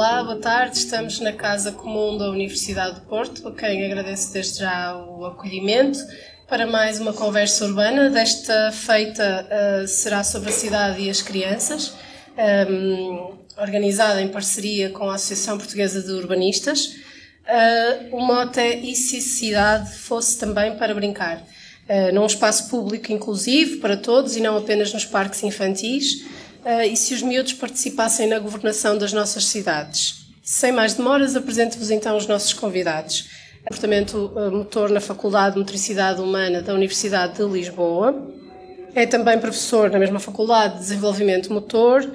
[0.00, 0.78] Olá, boa tarde.
[0.78, 5.98] Estamos na Casa Comum da Universidade de Porto, a quem agradeço desde já o acolhimento
[6.48, 8.08] para mais uma conversa urbana.
[8.08, 11.92] Desta feita uh, será sobre a cidade e as crianças,
[12.34, 16.94] um, ehm, organizada em parceria com a Associação Portuguesa de Urbanistas.
[17.44, 21.44] Uh, o mote é E se cidade fosse também para brincar?
[21.86, 26.24] Uh, num espaço público inclusivo para todos e não apenas nos parques infantis
[26.86, 30.26] e se os miúdos participassem na governação das nossas cidades.
[30.42, 33.28] Sem mais demoras, apresento-vos então os nossos convidados.
[33.62, 38.28] Comportamento uh, motor na Faculdade de Motricidade Humana da Universidade de Lisboa.
[38.94, 42.10] É também professor na mesma Faculdade de Desenvolvimento Motor,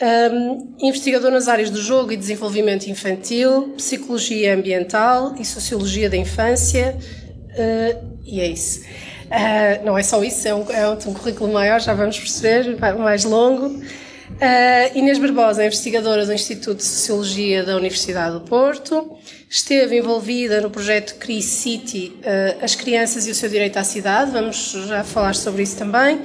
[0.00, 6.96] um, investigador nas áreas do jogo e desenvolvimento infantil, psicologia ambiental e sociologia da infância,
[6.96, 8.80] uh, e é isso.
[9.28, 13.24] Uh, não é só isso, é um, é um, currículo maior, já vamos perceber, mais
[13.24, 13.66] longo.
[13.66, 19.18] Uh, Inês Barbosa é investigadora do Instituto de Sociologia da Universidade do Porto.
[19.50, 24.30] Esteve envolvida no projeto CRI City, uh, As Crianças e o Seu Direito à Cidade.
[24.30, 26.20] Vamos já falar sobre isso também.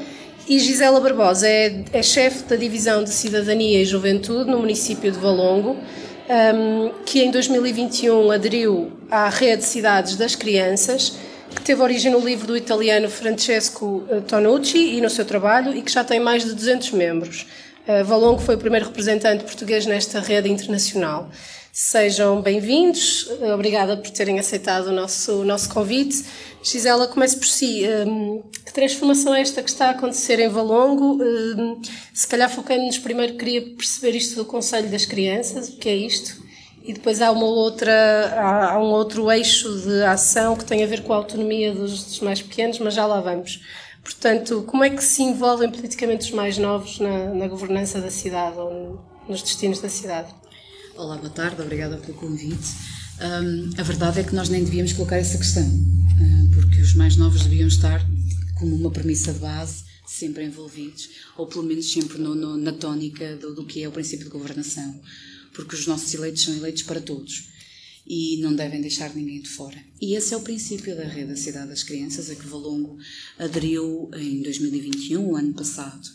[0.48, 5.17] E Gisela Barbosa é, é chefe da Divisão de Cidadania e Juventude no município de
[5.17, 5.78] Valongo,
[6.56, 11.14] um, que em 2021 aderiu à Rede Cidades das Crianças
[11.54, 15.82] que teve origem no livro do italiano Francesco eh, Tonucci e no seu trabalho e
[15.82, 17.45] que já tem mais de 200 membros.
[17.88, 21.30] Uh, Valongo foi o primeiro representante português nesta rede internacional.
[21.76, 26.23] Sejam bem-vindos, eh, obrigada por terem aceitado o nosso, o nosso convite.
[26.62, 27.84] Gisela, comece por si.
[28.06, 31.22] Um, que transformação é esta que está a acontecer em Valongo?
[31.22, 31.82] Um,
[32.14, 36.44] se calhar focando-nos primeiro, queria perceber isto do Conselho das Crianças, o que é isto?
[36.86, 37.94] E depois há uma outra,
[38.38, 42.20] há, um outro eixo de ação que tem a ver com a autonomia dos, dos,
[42.20, 43.62] mais pequenos, mas já lá vamos.
[44.03, 48.58] Portanto, como é que se envolvem politicamente os mais novos na, na governança da cidade
[48.58, 48.99] ou
[49.30, 50.36] nos destinos da cidade?
[50.98, 52.67] Olá, boa tarde, obrigada pelo convite.
[53.21, 57.15] Um, a verdade é que nós nem devíamos colocar essa questão, um, porque os mais
[57.15, 58.05] novos deviam estar
[58.60, 61.08] como uma premissa de base sempre envolvidos,
[61.38, 64.32] ou pelo menos sempre no, no, na tónica do, do que é o princípio de
[64.32, 65.02] governação
[65.53, 67.53] porque os nossos eleitos são eleitos para todos
[68.05, 69.77] e não devem deixar ninguém de fora.
[70.02, 72.97] E esse é o princípio da Rede da Cidade das Crianças, a que Valongo
[73.37, 76.05] aderiu em 2021, o ano passado.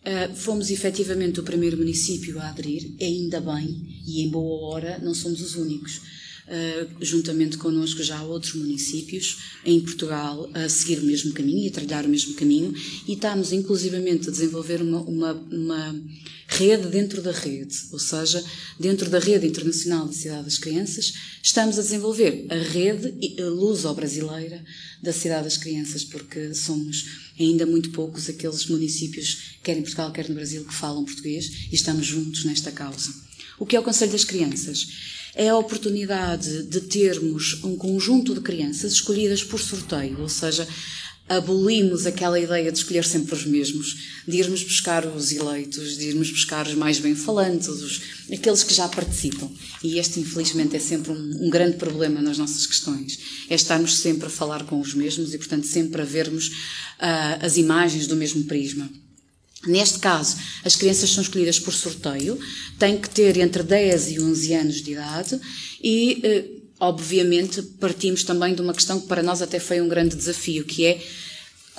[0.00, 5.14] Uh, fomos efetivamente o primeiro município a aderir, ainda bem, e em boa hora não
[5.14, 6.00] somos os únicos.
[6.46, 11.70] Uh, juntamente connosco já outros municípios em Portugal a seguir o mesmo caminho e a
[11.70, 12.74] trilhar o mesmo caminho
[13.06, 16.02] e estamos inclusivamente a desenvolver uma, uma, uma
[16.48, 18.44] rede dentro da rede, ou seja,
[18.78, 21.12] dentro da rede internacional da Cidade das Crianças,
[21.42, 24.64] estamos a desenvolver a rede luso-brasileira
[25.00, 27.04] da Cidade das Crianças, porque somos
[27.38, 31.74] ainda muito poucos aqueles municípios, quer em Portugal, quer no Brasil, que falam português e
[31.74, 33.14] estamos juntos nesta causa.
[33.58, 35.19] O que é o Conselho das Crianças?
[35.34, 40.66] É a oportunidade de termos um conjunto de crianças escolhidas por sorteio, ou seja,
[41.30, 46.28] abolimos aquela ideia de escolher sempre os mesmos, de irmos buscar os eleitos, de irmos
[46.28, 48.02] buscar os mais bem-falantes, os,
[48.32, 49.48] aqueles que já participam.
[49.80, 53.20] E este, infelizmente, é sempre um, um, grande problema nas nossas questões.
[53.48, 57.56] É estarmos sempre a falar com os mesmos e, portanto, sempre a vermos uh, as
[57.56, 58.90] imagens do mesmo prisma.
[59.66, 62.38] Neste caso, as crianças são escolhidas por sorteio,
[62.78, 65.40] têm que ter entre 10 e 11 anos de idade
[65.82, 66.22] e.
[66.56, 70.64] Uh, obviamente, partimos também de uma questão que para nós até foi um grande desafio,
[70.64, 70.98] que é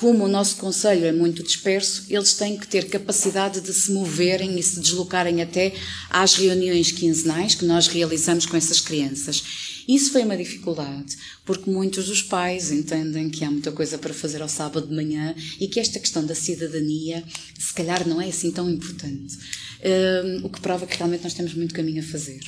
[0.02, 4.60] como o nosso Conselho é muito disperso, eles têm que ter capacidade de se moverem
[4.60, 5.74] e se deslocarem até
[6.10, 9.44] às reuniões quinzenais que nós realizamos com essas crianças.
[9.92, 14.42] Isso foi uma dificuldade, porque muitos dos pais entendem que há muita coisa para fazer
[14.42, 17.22] ao sábado de manhã e que esta questão da cidadania,
[17.60, 19.38] se calhar, não é assim tão importante.
[19.84, 22.40] Um, o que prova que realmente nós temos muito caminho a fazer.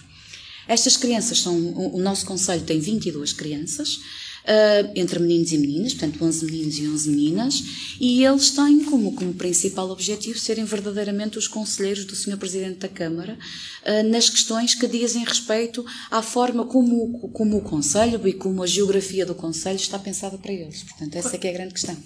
[0.70, 1.54] Estas crianças são.
[1.94, 4.00] O nosso Conselho tem 22 crianças,
[4.44, 7.64] uh, entre meninos e meninas, portanto 11 meninos e 11 meninas,
[8.00, 12.38] e eles têm como, como principal objetivo serem verdadeiramente os conselheiros do Sr.
[12.38, 13.38] Presidente da Câmara
[13.86, 18.68] uh, nas questões que dizem respeito à forma como, como o Conselho e como a
[18.68, 20.84] geografia do Conselho está pensada para eles.
[20.84, 21.98] Portanto, essa é que é a grande questão.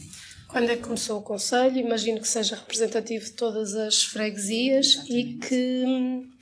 [0.48, 1.78] Quando é que começou o Conselho?
[1.78, 5.14] Imagino que seja representativo de todas as freguesias Exatamente.
[5.14, 6.38] e que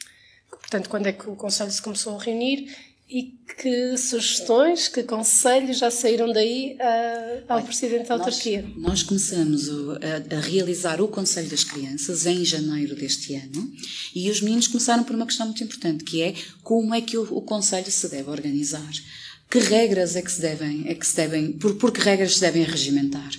[0.66, 2.76] Portanto, quando é que o Conselho se começou a reunir
[3.10, 8.64] e que sugestões, que conselhos já saíram daí uh, ao Presidente da Autarquia?
[8.76, 13.72] Nós, nós começamos a, a, realizar o Conselho das Crianças em janeiro deste ano
[14.14, 17.24] e os meninos começaram por uma questão muito importante, que é como é que o,
[17.32, 18.92] o Conselho se deve organizar.
[19.50, 22.42] Que regras é que se devem, é que se devem por, por que regras se
[22.42, 23.30] devem regimentar?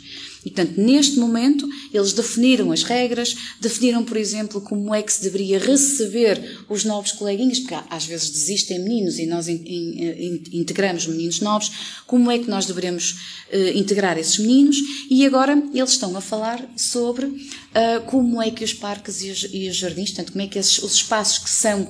[0.47, 5.21] E, portanto, neste momento, eles definiram as regras, definiram, por exemplo, como é que se
[5.21, 11.09] deveria receber os novos coleguinhas, porque às vezes desistem meninos e nós in, in, integramos
[11.09, 11.73] meninos novos,
[12.07, 13.17] como é que nós deveremos
[13.53, 14.77] uh, integrar esses meninos,
[15.11, 19.49] e agora eles estão a falar sobre uh, como é que os parques e os,
[19.53, 21.89] e os jardins, portanto, como é que esses, os espaços que são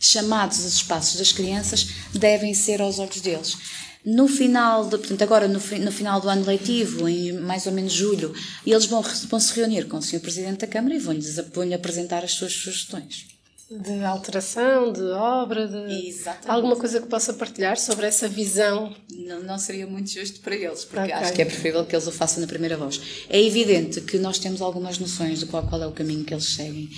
[0.00, 3.56] chamados os espaços das crianças devem ser aos olhos deles.
[4.04, 7.92] No final, de, portanto, agora no, no, final do ano letivo, em mais ou menos
[7.92, 8.34] julho,
[8.66, 10.20] eles vão, vão se reunir com o Sr.
[10.20, 13.26] Presidente da Câmara e vão-lhes vão apresentar as suas sugestões.
[13.70, 16.50] De alteração, de obra, de Exatamente.
[16.50, 18.94] alguma coisa que possa partilhar sobre essa visão?
[19.10, 21.14] Não, não seria muito justo para eles, porque okay.
[21.14, 23.00] acho que é preferível que eles o façam na primeira voz.
[23.30, 26.54] É evidente que nós temos algumas noções de qual, qual é o caminho que eles
[26.54, 26.90] seguem.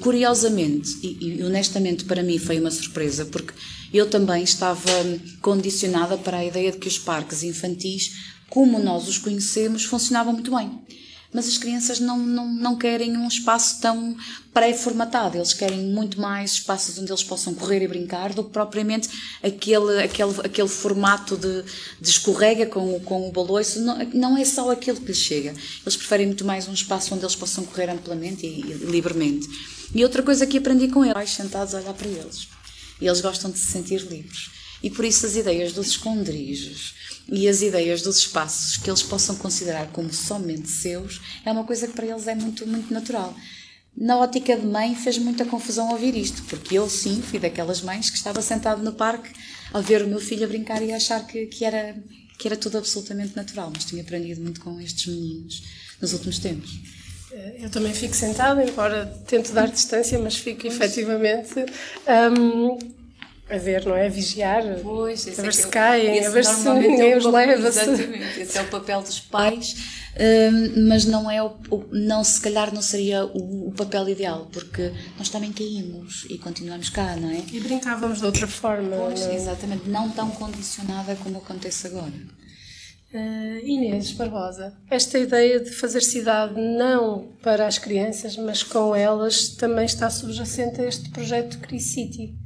[0.00, 3.54] Curiosamente, e, honestamente para mim foi uma surpresa, porque
[3.92, 4.90] eu também estava
[5.40, 8.12] condicionada para a ideia de que os parques infantis,
[8.50, 10.80] como nós os conhecemos, funcionavam muito bem.
[11.32, 14.16] Mas as crianças não, não, não querem um espaço tão
[14.52, 19.08] pré-formatado, eles querem muito mais espaços onde eles possam correr e brincar do que propriamente
[19.42, 21.64] aquele, aquele, aquele formato de,
[22.00, 23.80] de escorrega com, com o baloiço.
[23.80, 25.54] Não, não é só aquilo que lhes chega.
[25.82, 29.46] Eles preferem muito mais um espaço onde eles possam correr amplamente e, e livremente.
[29.94, 32.48] E outra coisa que aprendi com eles, sentados a olhar para eles.
[33.00, 34.50] E eles gostam de se sentir livres.
[34.82, 36.94] E por isso as ideias dos esconderijos
[37.28, 41.86] e as ideias dos espaços que eles possam considerar como somente seus é uma coisa
[41.86, 43.34] que para eles é muito, muito natural.
[43.96, 48.08] Na ótica de mãe fez muita confusão ouvir isto, porque eu sim fui daquelas mães
[48.08, 49.30] que estava sentado no parque
[49.74, 51.96] a ver o meu filho a brincar e a achar que, que, era,
[52.38, 55.62] que era tudo absolutamente natural, mas tinha aprendido muito com estes meninos
[56.00, 56.70] nos últimos tempos.
[57.32, 60.74] Eh, eu também fico sentada, embora tento dar distância, mas fico pois.
[60.74, 61.54] efetivamente
[62.38, 62.78] um,
[63.50, 64.06] a ver, não é?
[64.06, 67.68] A vigiar, pois, a ver é se caem, a ver se ninguém os leva.
[67.68, 69.74] Exatamente, esse é o papel dos pais,
[70.18, 71.56] um, mas não é o,
[71.90, 76.90] não se calhar não seria o, o, papel ideal, porque nós também caímos e continuamos
[76.90, 77.42] cá, não é?
[77.50, 78.96] E brincávamos de outra forma.
[78.96, 79.30] Pois, não?
[79.30, 79.36] É?
[79.36, 82.38] exatamente, não tão condicionada como acontece agora.
[83.10, 89.48] Uh, Inês Barbosa, esta ideia de fazer cidade não para as crianças, mas com elas,
[89.48, 92.36] também está subjacente a este projeto City,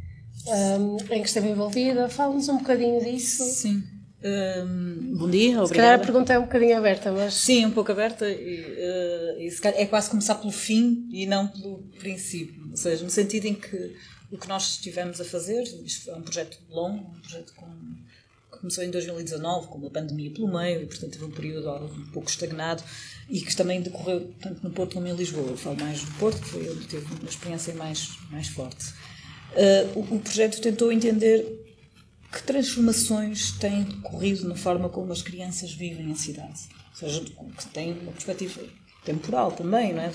[0.47, 2.09] um, em que esteve envolvida.
[2.09, 3.45] Fala-nos um bocadinho disso.
[3.45, 3.83] Sim.
[4.25, 5.67] Um, bom dia, obrigada.
[5.67, 7.35] Se calhar a pergunta é um bocadinho aberta, mas...
[7.35, 8.29] Sim, um pouco aberta.
[8.29, 12.71] E, uh, e é quase começar pelo fim e não pelo princípio.
[12.71, 13.97] Ou seja, no sentido em que
[14.31, 17.67] o que nós estivemos a fazer, isto é um projeto longo, um projeto com
[18.63, 22.31] começou em 2019, com uma pandemia pelo meio, e portanto teve um período um pouco
[22.31, 22.83] estagnado
[23.29, 25.49] e que também decorreu tanto no Porto como em Lisboa.
[25.49, 28.95] Eu falo mais do Porto, que foi onde teve uma experiência mais, mais forte.
[29.55, 31.45] Uh, o, o, projeto tentou entender
[32.33, 36.61] que transformações têm decorrido na forma como as crianças vivem a cidade.
[36.91, 38.63] Ou seja, que tem uma perspectiva
[39.05, 40.13] temporal também, não é?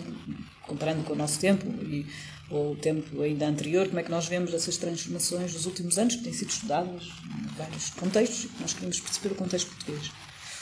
[0.63, 2.05] comparando com o nosso tempo e
[2.49, 6.15] ou o tempo ainda anterior, como é que nós vemos essas transformações dos últimos anos,
[6.15, 10.11] que têm sido estudadas em vários contextos, e que nós queríamos perceber o contexto português.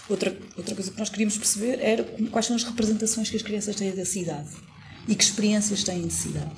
[0.10, 3.75] Outra, outra coisa que nós queríamos perceber era quais são as representações que as crianças
[3.75, 4.50] têm da cidade
[5.07, 6.56] e que experiências têm de cidade.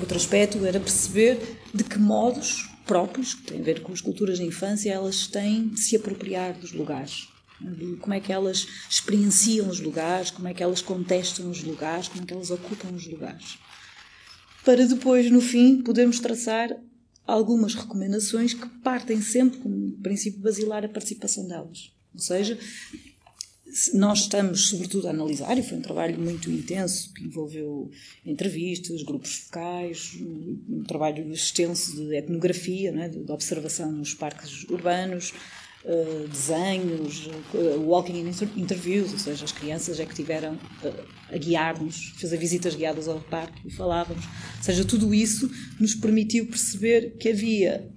[0.00, 1.38] Outro aspecto era perceber
[1.72, 5.68] de que modos próprios, que têm a ver com as culturas da infância, elas têm
[5.68, 7.28] de se apropriar dos lugares.
[8.00, 12.22] Como é que elas experienciam os lugares, como é que elas contestam os lugares, como
[12.22, 13.58] é que elas ocupam os lugares
[14.64, 16.70] para depois, no fim, podermos traçar
[17.26, 21.92] algumas recomendações que partem sempre como princípio basilar a participação delas.
[22.12, 22.58] Ou seja,
[23.94, 27.90] nós estamos, sobretudo, a analisar, e foi um trabalho muito intenso que envolveu
[28.26, 33.08] entrevistas, grupos focais, um trabalho extenso de etnografia, é?
[33.08, 35.32] de observação nos parques urbanos,
[35.84, 42.12] uh, desenhos, uh, walking interviews, ou seja, as crianças é que tiveram uh, a guiar-nos,
[42.16, 44.24] fez visitas guiadas ao parque e falávamos.
[44.24, 47.88] Ou seja, tudo isso nos permitiu perceber que havia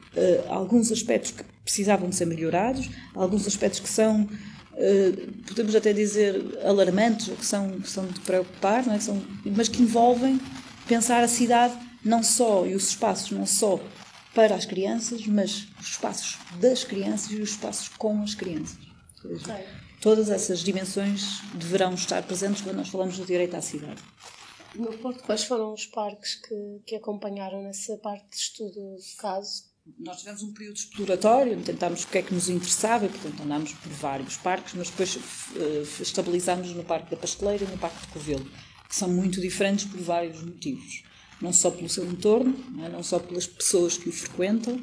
[0.48, 4.30] alguns aspectos que precisavam de ser melhorados, alguns aspectos que são
[5.48, 8.98] podemos até dizer alarmantes, ou que são, que são de preocupar, não é?
[8.98, 10.40] que são, mas que envolvem
[10.88, 13.80] pensar a cidade não só e os espaços não só
[14.34, 18.78] para as crianças, mas os espaços das crianças e os espaços com as crianças.
[20.02, 24.02] Todas essas dimensões deverão estar presentes quando nós falamos do direito à cidade.
[24.76, 29.73] No Porto, quais foram os parques que, que acompanharam nessa parte de estudo do caso?
[30.00, 33.74] Nós tivemos um período exploratório, tentámos o que é que nos interessava, e, portanto andámos
[33.74, 38.08] por vários parques, mas depois uh, estabilizámos no Parque da Pasteleira e no Parque de
[38.08, 38.46] Covelo,
[38.88, 41.04] que são muito diferentes por vários motivos
[41.44, 42.90] não só pelo seu entorno, não, é?
[42.90, 44.82] não só pelas pessoas que o frequentam,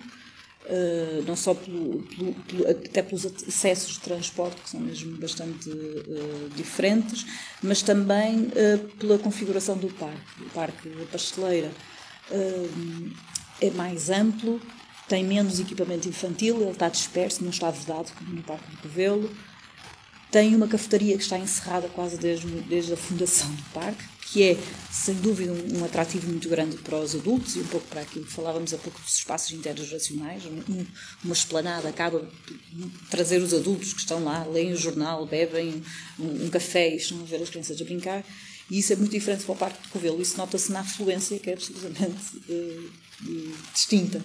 [0.63, 5.71] Uh, não só pelo, pelo, pelo, até pelos acessos de transporte, que são mesmo bastante
[5.71, 7.25] uh, diferentes,
[7.63, 8.51] mas também
[8.99, 10.43] pela configuração do parque.
[10.43, 11.73] O Parque da Pasteleira
[13.59, 14.61] é mais amplo,
[15.11, 19.29] tem menos equipamento infantil, ele está disperso, não está vedado como no Parque do Covelo.
[20.31, 24.57] Tem uma cafetaria que está encerrada quase desde, desde a fundação do parque, que é,
[24.89, 28.25] sem dúvida, um, um, atrativo muito grande para os adultos e um pouco para aquilo
[28.25, 30.45] que falávamos há pouco dos espaços intergeracionais.
[30.47, 30.87] Um,
[31.25, 35.83] uma esplanada acaba por trazer os adultos que estão lá, leem o jornal, bebem
[36.21, 38.25] um, um café e estão a ver as crianças a brincar.
[38.71, 40.23] E isso é muito diferente para o Parque de Covelo.
[40.23, 42.91] Isso nota-se na afluência, que é absolutamente uh,
[43.75, 44.25] distinta.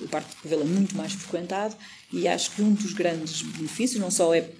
[0.00, 1.74] O Parque de Covelo é muito mais frequentado
[2.12, 4.50] e acho que um dos grandes benefícios, não só é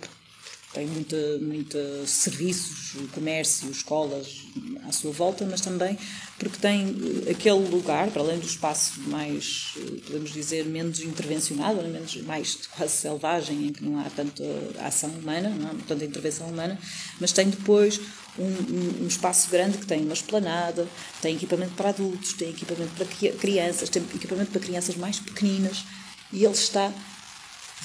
[0.73, 4.45] tem muita, muita serviços, comércio, escolas
[4.87, 5.99] à sua volta, mas também
[6.39, 6.95] porque tem
[7.27, 9.75] eh, aquele lugar, para além do espaço mais,
[10.07, 14.45] podemos dizer, menos intervencionado, menos, mais quase selvagem, em que não há tanta
[14.81, 16.79] ação humana, não há tanta intervenção humana,
[17.19, 17.99] mas tem depois
[18.39, 20.87] um, um, espaço grande que tem uma esplanada,
[21.21, 25.85] tem equipamento para adultos, tem equipamento para crianças, tem equipamento para crianças mais pequeninas,
[26.33, 26.93] e ele está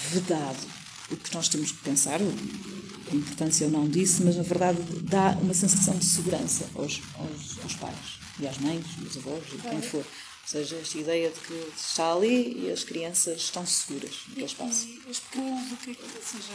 [0.09, 0.67] vedado
[1.11, 5.37] o que nós temos que pensar, a importância ou não disso, mas na verdade dá
[5.41, 9.81] uma sensação de segurança aos, aos, aos pais e às mães, aos avós, e quem
[9.81, 10.05] for.
[10.43, 14.87] Ou seja, esta ideia de que está ali e as crianças estão seguras naquele espaço.
[14.87, 16.53] E os pequeninos, o que é que, ou seja,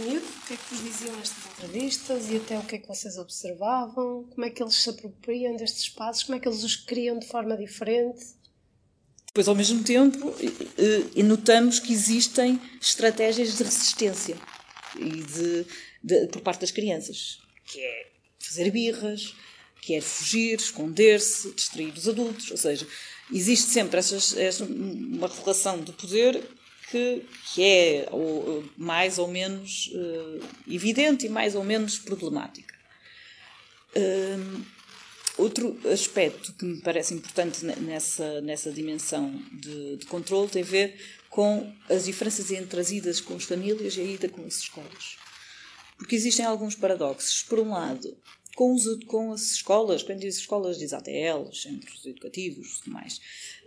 [0.00, 3.16] o que é que vos diziam nestas entrevistas e até o que é que vocês
[3.16, 4.24] observavam?
[4.24, 6.24] Como é que eles se apropriam destes espaços?
[6.24, 8.24] Como é que eles os criam de forma diferente?
[9.26, 10.34] Depois, ao mesmo tempo,
[11.24, 14.36] notamos que existem estratégias de resistência
[14.96, 15.66] e de,
[16.02, 18.06] de, por parte das crianças, que é
[18.38, 19.34] fazer birras,
[19.80, 22.86] que é fugir, esconder-se, distrair os adultos, ou seja,
[23.32, 26.40] existe sempre essas, essa, uma relação de poder
[26.94, 32.72] que, que é ou, mais ou menos uh, evidente e mais ou menos problemática.
[33.96, 34.64] Uh,
[35.36, 40.96] Outro aspecto que me parece importante nessa, nessa dimensão de, de controle tem a ver
[41.28, 45.16] com as diferenças entre as idas com as famílias e a ida com as escolas.
[45.98, 47.42] Porque existem alguns paradoxos.
[47.42, 48.16] Por um lado,
[48.54, 53.20] com, os, com as escolas, quando diz escolas, diz ATL, centros educativos e mais,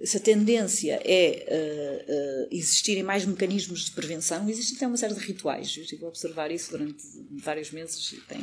[0.04, 5.14] se a tendência é uh, uh, existirem mais mecanismos de prevenção, existe até uma série
[5.14, 5.76] de rituais.
[5.76, 8.40] Eu estive a observar isso durante vários meses e tem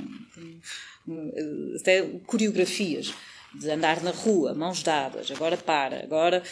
[1.07, 3.15] uh, até coreografias
[3.55, 6.43] de andar na rua, mãos dadas, agora para, agora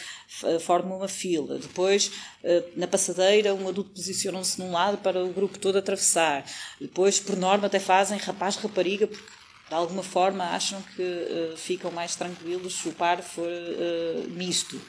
[0.61, 2.09] forma uma fila, depois
[2.77, 7.67] na passadeira um adulto posiciona-se num lado para o grupo todo atravessar, depois por norma
[7.67, 12.93] até fazem rapaz-rapariga porque de alguma forma acham que uh, ficam mais tranquilos se o
[12.93, 14.79] par for uh, misto.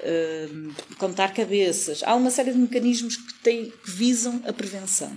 [0.00, 2.02] Uh, contar cabeças.
[2.04, 5.16] Há uma série de mecanismos que, têm, que visam a prevenção.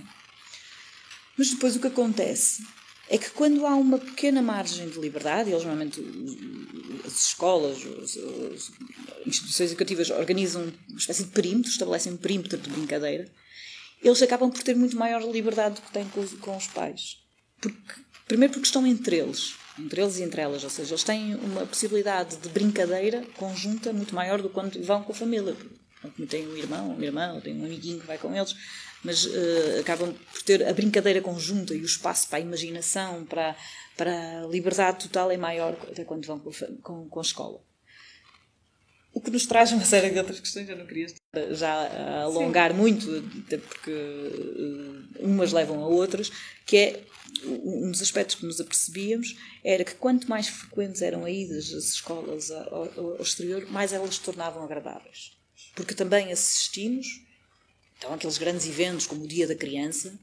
[1.36, 2.64] Mas depois o que acontece
[3.08, 6.00] é que quando há uma pequena margem de liberdade, eles normalmente,
[7.06, 8.72] as escolas, as, as
[9.26, 13.30] instituições educativas organizam uma espécie de perímetro, estabelecem um perímetro de brincadeira,
[14.02, 17.18] eles acabam por ter muito maior liberdade do que têm com os, com os pais.
[17.60, 18.00] Porque
[18.32, 21.66] Primeiro porque estão entre eles, entre eles e entre elas, ou seja, eles têm uma
[21.66, 25.54] possibilidade de brincadeira conjunta muito maior do que quando vão com a família.
[26.30, 28.56] Tem um irmão, uma irmã, ou um amiguinho que vai com eles,
[29.04, 33.54] mas uh, acabam por ter a brincadeira conjunta e o espaço para a imaginação, para,
[33.98, 37.60] para a liberdade total é maior até quando vão com, com, com a escola.
[39.12, 41.06] O que nos traz uma série de outras questões, eu não queria
[41.50, 42.76] já alongar Sim.
[42.78, 46.30] muito, até porque uh, umas levam a outras,
[46.64, 47.04] que é
[47.44, 51.84] um dos aspectos que nos apercebíamos era que quanto mais frequentes eram as idas das
[51.84, 55.32] escolas ao, ao exterior, mais elas se tornavam agradáveis.
[55.74, 57.06] Porque também assistimos,
[57.98, 60.18] então, aqueles grandes eventos como o Dia da Criança,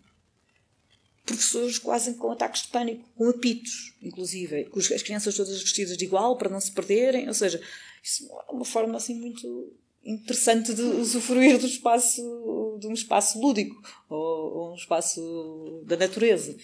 [1.25, 6.05] professores quase com ataques de pânico, com apitos, inclusive, com as crianças todas vestidas de
[6.05, 7.61] igual para não se perderem, ou seja,
[8.03, 13.75] isso é uma forma assim muito interessante de usufruir do espaço de um espaço lúdico
[14.09, 16.55] ou, ou um espaço da natureza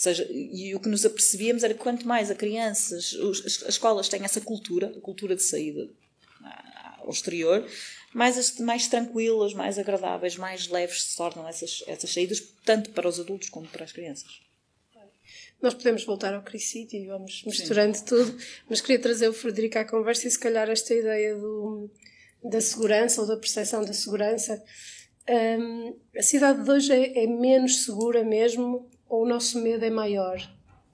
[0.00, 4.08] seja, e o que nos apercebíamos era que quanto mais a crianças, as, as escolas
[4.08, 5.90] têm essa cultura, a cultura de saída
[7.00, 7.68] ao exterior,
[8.14, 13.20] mais, mais tranquilas, mais agradáveis, mais leves se tornam essas, essas saídas, tanto para os
[13.20, 14.40] adultos como para as crianças.
[15.62, 18.04] Nós podemos voltar ao Crisito e vamos misturando Sim.
[18.04, 18.36] tudo,
[18.68, 21.90] mas queria trazer o Frederico à conversa e se calhar esta ideia do,
[22.42, 24.62] da segurança ou da percepção da segurança.
[25.28, 29.90] Um, a cidade de hoje é, é menos segura mesmo ou o nosso medo é
[29.90, 30.38] maior?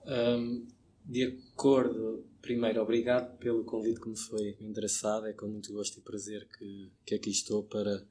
[0.04, 0.66] Um,
[1.04, 2.24] de acordo.
[2.42, 5.26] Primeiro, obrigado pelo convite que me foi endereçado.
[5.26, 8.02] É com muito gosto e prazer que, que aqui estou para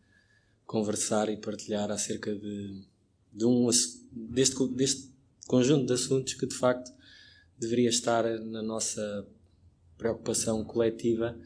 [0.65, 2.81] conversar e partilhar acerca de,
[3.31, 3.69] de um,
[4.11, 5.14] deste, deste
[5.47, 6.91] conjunto de assuntos que de facto
[7.57, 9.27] deveria estar na nossa
[9.97, 11.37] preocupação coletiva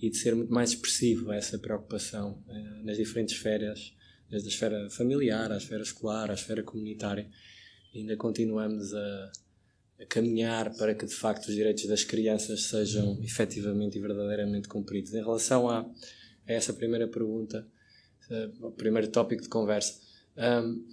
[0.00, 3.92] e de ser muito mais expressivo essa preocupação eh, nas diferentes esferas,
[4.30, 7.28] desde a esfera familiar, à esfera escolar, à esfera comunitária.
[7.94, 9.32] Ainda continuamos a,
[10.00, 15.12] a, caminhar para que de facto os direitos das crianças sejam efetivamente e verdadeiramente cumpridos.
[15.14, 17.66] Em relação a, a essa primeira pergunta,
[18.30, 19.98] uh, o primeiro tópico de conversa,
[20.36, 20.86] um,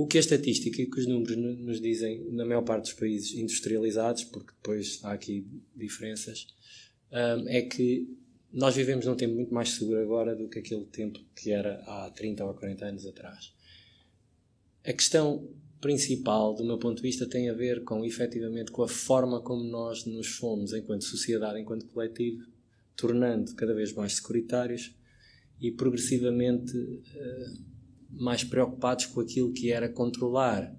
[0.00, 3.34] o que a estatística e que os números nos dizem na maior parte dos países
[3.34, 6.46] industrializados, porque depois há aqui diferenças,
[7.48, 8.08] é que
[8.52, 12.12] nós vivemos num tempo muito mais seguro agora do que aquele tempo que era há
[12.12, 13.52] 30 ou 40 anos atrás.
[14.86, 15.50] A questão
[15.80, 19.64] principal, do meu ponto de vista, tem a ver com, efetivamente, com a forma como
[19.64, 22.46] nós nos fomos, enquanto sociedade, enquanto coletivo,
[22.94, 24.94] tornando cada vez mais securitários
[25.60, 27.67] e progressivamente uh,
[28.18, 30.74] mais preocupados com aquilo que era controlar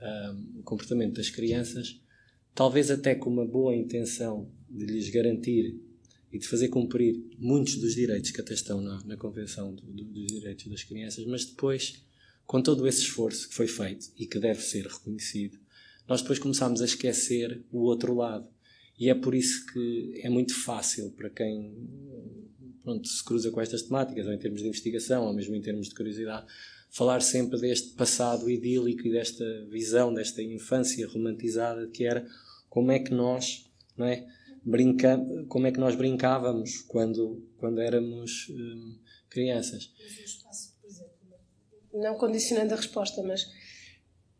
[0.00, 2.00] uh, o comportamento das crianças,
[2.54, 5.78] talvez até com uma boa intenção de lhes garantir
[6.32, 10.04] e de fazer cumprir muitos dos direitos que até estão na, na Convenção do, do,
[10.04, 12.04] dos Direitos das Crianças, mas depois,
[12.46, 15.58] com todo esse esforço que foi feito e que deve ser reconhecido,
[16.06, 18.48] nós depois começámos a esquecer o outro lado.
[18.98, 21.74] E é por isso que é muito fácil para quem
[22.82, 25.88] pronto, se cruza com estas temáticas, ou em termos de investigação, ou mesmo em termos
[25.88, 26.46] de curiosidade,
[26.90, 32.26] falar sempre deste passado idílico e desta visão, desta infância romantizada que era
[32.68, 34.26] como é que nós, não é,
[34.64, 35.18] brinca,
[35.48, 39.92] como é que nós brincávamos quando quando éramos hum, crianças.
[41.92, 43.46] Não condicionando a resposta, mas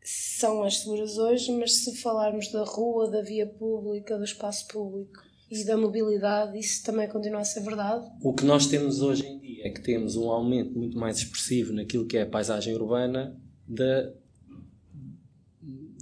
[0.03, 5.30] são as seguras hoje, mas se falarmos da rua, da via pública, do espaço público
[5.51, 8.07] e da mobilidade, isso também continua a ser verdade?
[8.23, 11.73] O que nós temos hoje em dia é que temos um aumento muito mais expressivo
[11.73, 14.13] naquilo que é a paisagem urbana da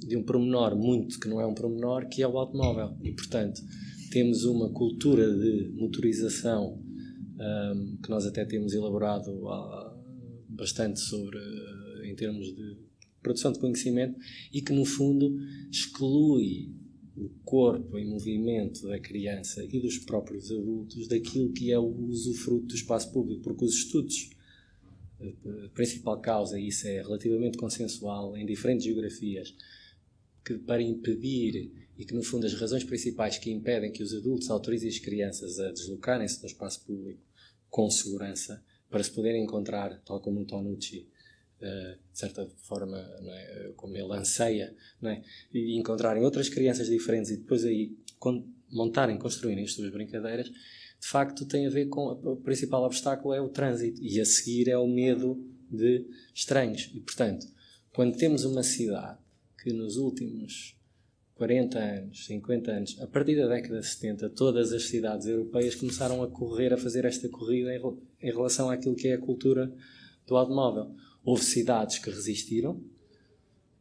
[0.09, 2.97] de um promenor muito que não é um promenor, que é o automóvel.
[3.03, 3.61] E, portanto,
[4.11, 6.83] temos uma cultura de motorização
[7.39, 9.31] um, que nós até temos elaborado
[10.49, 11.39] bastante sobre,
[12.05, 12.79] em termos de
[13.23, 14.19] produção de conhecimento,
[14.53, 15.37] e que, no fundo,
[15.71, 16.75] exclui
[17.21, 22.67] o corpo em movimento da criança e dos próprios adultos daquilo que é o usufruto
[22.67, 24.31] do espaço público, porque os estudos
[25.21, 29.55] a principal causa, e isso é relativamente consensual em diferentes geografias,
[30.45, 34.49] que para impedir e que no fundo as razões principais que impedem que os adultos
[34.49, 37.21] autorizem as crianças a deslocarem-se no espaço público
[37.69, 41.09] com segurança para se poderem encontrar, tal como o Tonucci
[41.61, 43.73] de certa forma, é?
[43.77, 45.23] como ele anseia, é?
[45.53, 47.97] e encontrarem outras crianças diferentes e depois aí
[48.71, 53.41] montarem, construírem as suas brincadeiras, de facto tem a ver com o principal obstáculo é
[53.41, 56.91] o trânsito e a seguir é o medo de estranhos.
[56.95, 57.47] E portanto,
[57.93, 59.19] quando temos uma cidade
[59.63, 60.77] que nos últimos
[61.35, 66.23] 40 anos, 50 anos, a partir da década de 70, todas as cidades europeias começaram
[66.23, 67.71] a correr, a fazer esta corrida
[68.21, 69.73] em relação àquilo que é a cultura
[70.27, 70.95] do automóvel.
[71.29, 72.83] Houve cidades que resistiram,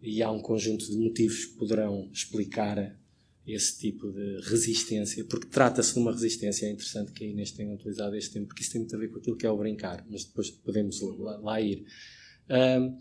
[0.01, 2.93] e há um conjunto de motivos que poderão explicar
[3.47, 7.73] esse tipo de resistência, porque trata-se de uma resistência, é interessante que a Inês tenha
[7.73, 10.05] utilizado este tempo, porque isso tem muito a ver com aquilo que é o brincar,
[10.09, 11.85] mas depois podemos lá, lá ir.
[12.49, 12.97] Um,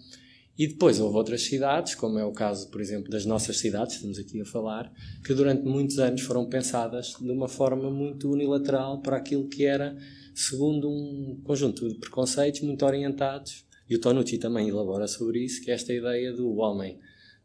[0.57, 4.17] e depois houve outras cidades, como é o caso, por exemplo, das nossas cidades, estamos
[4.17, 4.93] aqui a falar,
[5.25, 9.99] que durante muitos anos foram pensadas de uma forma muito unilateral para aquilo que era,
[10.37, 15.71] segundo um conjunto de preconceitos muito orientados, e o Tonucci também elabora sobre isso, que
[15.71, 16.99] é esta ideia do homem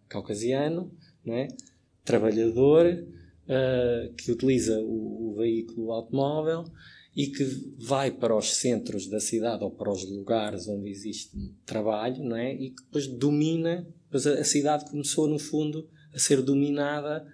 [0.08, 0.92] caucasiano,
[1.26, 1.48] não é?
[2.04, 6.66] trabalhador, uh, que utiliza o, o veículo automóvel,
[7.16, 7.44] e que
[7.78, 12.54] vai para os centros da cidade ou para os lugares onde existe trabalho, não é?
[12.54, 17.26] E que depois domina, depois a cidade começou no fundo a ser dominada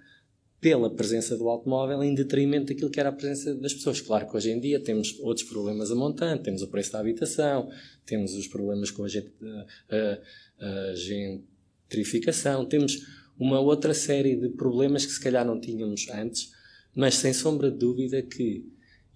[0.60, 4.00] pela presença do automóvel em detrimento daquilo que era a presença das pessoas.
[4.00, 7.70] Claro que hoje em dia temos outros problemas a montante, temos o preço da habitação,
[8.04, 10.18] temos os problemas com a, a,
[10.66, 13.06] a gentrificação, temos
[13.38, 16.52] uma outra série de problemas que se calhar não tínhamos antes,
[16.94, 18.66] mas sem sombra de dúvida que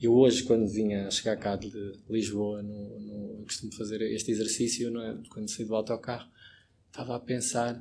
[0.00, 1.70] eu hoje, quando vinha chegar cá de
[2.10, 5.18] Lisboa, no, no, costumo fazer este exercício, é?
[5.30, 6.28] quando saí do autocarro,
[6.88, 7.80] estava a pensar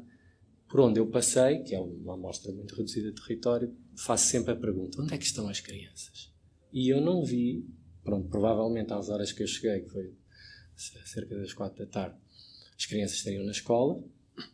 [0.71, 4.55] por onde eu passei, que é uma amostra muito reduzida de território, faço sempre a
[4.55, 6.31] pergunta: onde é que estão as crianças?
[6.71, 7.67] E eu não vi,
[8.05, 10.15] pronto, provavelmente às horas que eu cheguei, que foi
[10.77, 12.15] cerca das quatro da tarde,
[12.77, 14.01] as crianças estariam na escola,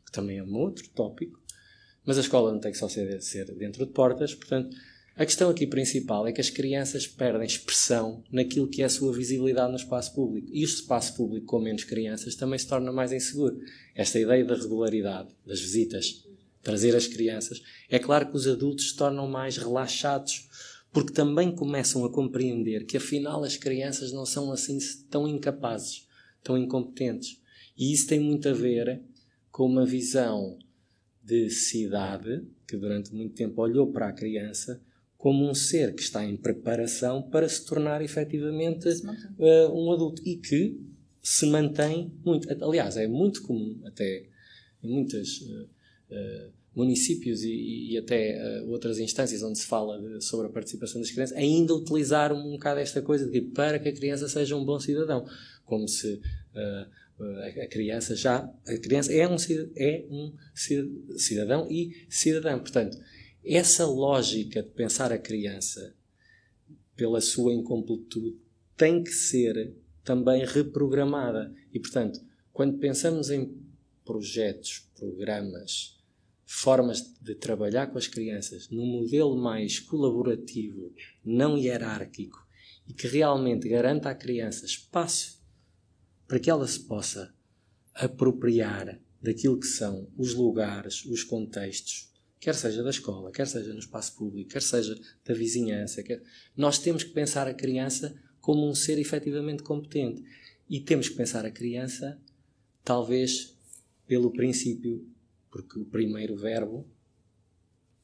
[0.05, 1.39] que também é um outro tópico,
[2.03, 4.75] mas a escola não tem que só ser, ser dentro de portas, portanto
[5.17, 9.11] A questão aqui principal é que as crianças perdem expressão naquilo que é a sua
[9.11, 10.47] visibilidade no espaço público.
[10.53, 13.59] E o espaço público com menos crianças também se torna mais inseguro.
[13.95, 16.23] Esta ideia da regularidade, das visitas,
[16.61, 20.47] trazer as crianças, é claro que os adultos se tornam mais relaxados,
[20.93, 24.77] porque também começam a compreender que afinal as crianças não são assim
[25.09, 26.07] tão incapazes,
[26.43, 27.41] tão incompetentes.
[27.75, 29.01] E isso tem muito a ver
[29.49, 30.59] com uma visão
[31.23, 34.79] de cidade que durante muito tempo olhou para a criança
[35.17, 40.37] como um ser que está em preparação para se tornar efetivamente uh, um adulto e
[40.37, 40.79] que
[41.21, 42.47] se mantém muito.
[42.63, 44.25] Aliás, é muito comum, até
[44.83, 45.63] em muitos uh,
[46.11, 51.09] uh, municípios e, e até outras instâncias onde se fala de, sobre a participação das
[51.09, 54.79] crianças, ainda utilizar um bocado esta coisa de para que a criança seja um bom
[54.79, 55.25] cidadão.
[55.65, 56.21] Como se
[57.63, 58.47] a criança já.
[58.67, 59.35] A criança é um,
[59.75, 60.33] é um
[61.17, 62.59] cidadão e cidadã.
[62.59, 62.95] Portanto
[63.55, 65.95] essa lógica de pensar a criança
[66.95, 68.37] pela sua incompletude
[68.75, 71.53] tem que ser também reprogramada.
[71.73, 72.19] E, portanto,
[72.51, 73.55] quando pensamos em
[74.03, 75.97] projetos, programas,
[76.45, 82.47] formas de trabalhar com as crianças num modelo mais colaborativo, não hierárquico
[82.87, 85.43] e que realmente garanta à criança espaço
[86.25, 87.33] para que ela se possa
[87.93, 93.79] apropriar daquilo que são os lugares, os contextos, quer seja da escola, quer seja no
[93.79, 96.21] espaço público, quer seja da vizinhança, quer...
[96.55, 100.23] nós temos que pensar a criança como um ser efetivamente competente.
[100.69, 102.19] E temos que pensar a criança,
[102.83, 103.57] talvez,
[104.05, 105.05] pelo princípio,
[105.49, 106.85] porque o primeiro verbo,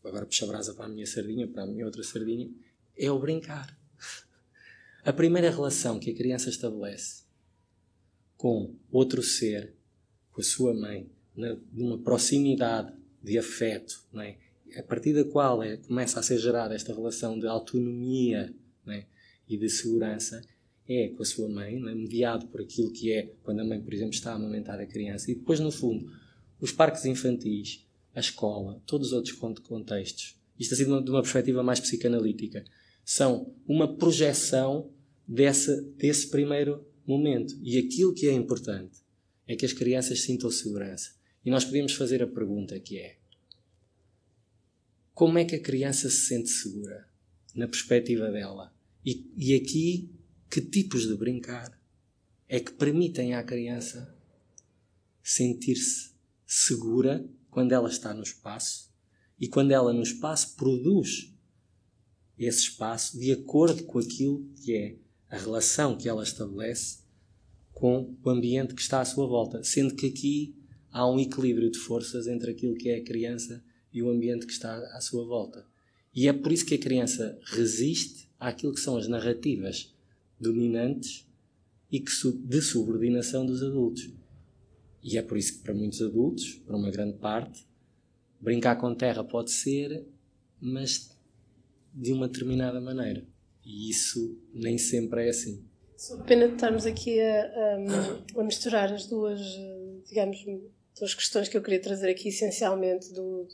[0.03, 2.49] agora puxa a brasa para a minha sardinha, para a minha outra sardinha,
[2.97, 3.77] é o brincar.
[5.03, 7.23] A primeira relação que a criança estabelece
[8.37, 9.73] com outro ser,
[10.31, 11.09] com a sua mãe,
[11.71, 12.93] numa proximidade
[13.23, 14.37] de afeto, não é?
[14.77, 18.53] a partir da qual é, começa a ser gerada esta relação de autonomia
[18.87, 19.05] é?
[19.47, 20.41] e de segurança,
[20.87, 21.95] é com a sua mãe, é?
[21.95, 25.31] mediado por aquilo que é quando a mãe, por exemplo, está a amamentar a criança.
[25.31, 26.11] E depois, no fundo,
[26.59, 31.21] os parques infantis, a escola, todos os outros contextos, isto assim de uma, de uma
[31.21, 32.63] perspectiva mais psicanalítica,
[33.03, 34.91] são uma projeção
[35.27, 37.57] dessa, desse primeiro momento.
[37.61, 38.99] E aquilo que é importante
[39.47, 41.11] é que as crianças sintam segurança.
[41.45, 43.17] E nós podíamos fazer a pergunta que é:
[45.13, 47.07] como é que a criança se sente segura
[47.53, 48.73] na perspectiva dela?
[49.05, 50.09] E, e aqui,
[50.49, 51.77] que tipos de brincar
[52.47, 54.15] é que permitem à criança
[55.21, 56.11] sentir-se
[56.45, 58.91] segura quando ela está no espaço
[59.39, 61.33] e quando ela no espaço produz
[62.37, 64.95] esse espaço de acordo com aquilo que é
[65.29, 66.99] a relação que ela estabelece
[67.71, 70.55] com o ambiente que está à sua volta, sendo que aqui
[70.93, 74.53] há um equilíbrio de forças entre aquilo que é a criança e o ambiente que
[74.53, 75.65] está à sua volta.
[76.15, 79.91] E é por isso que a criança resiste àquilo que são as narrativas
[80.39, 81.27] dominantes
[81.91, 82.11] e que
[82.45, 84.11] de subordinação dos adultos.
[85.01, 87.67] E é por isso que para muitos adultos, para uma grande parte,
[88.39, 90.05] brincar com terra pode ser,
[90.61, 91.11] mas
[91.93, 93.25] de uma determinada maneira.
[93.65, 95.63] E isso nem sempre é assim.
[95.97, 97.77] Só pena de estarmos aqui a,
[98.35, 99.39] a, a misturar as duas,
[100.07, 100.45] digamos,
[100.97, 103.47] duas questões que eu queria trazer aqui, essencialmente, do,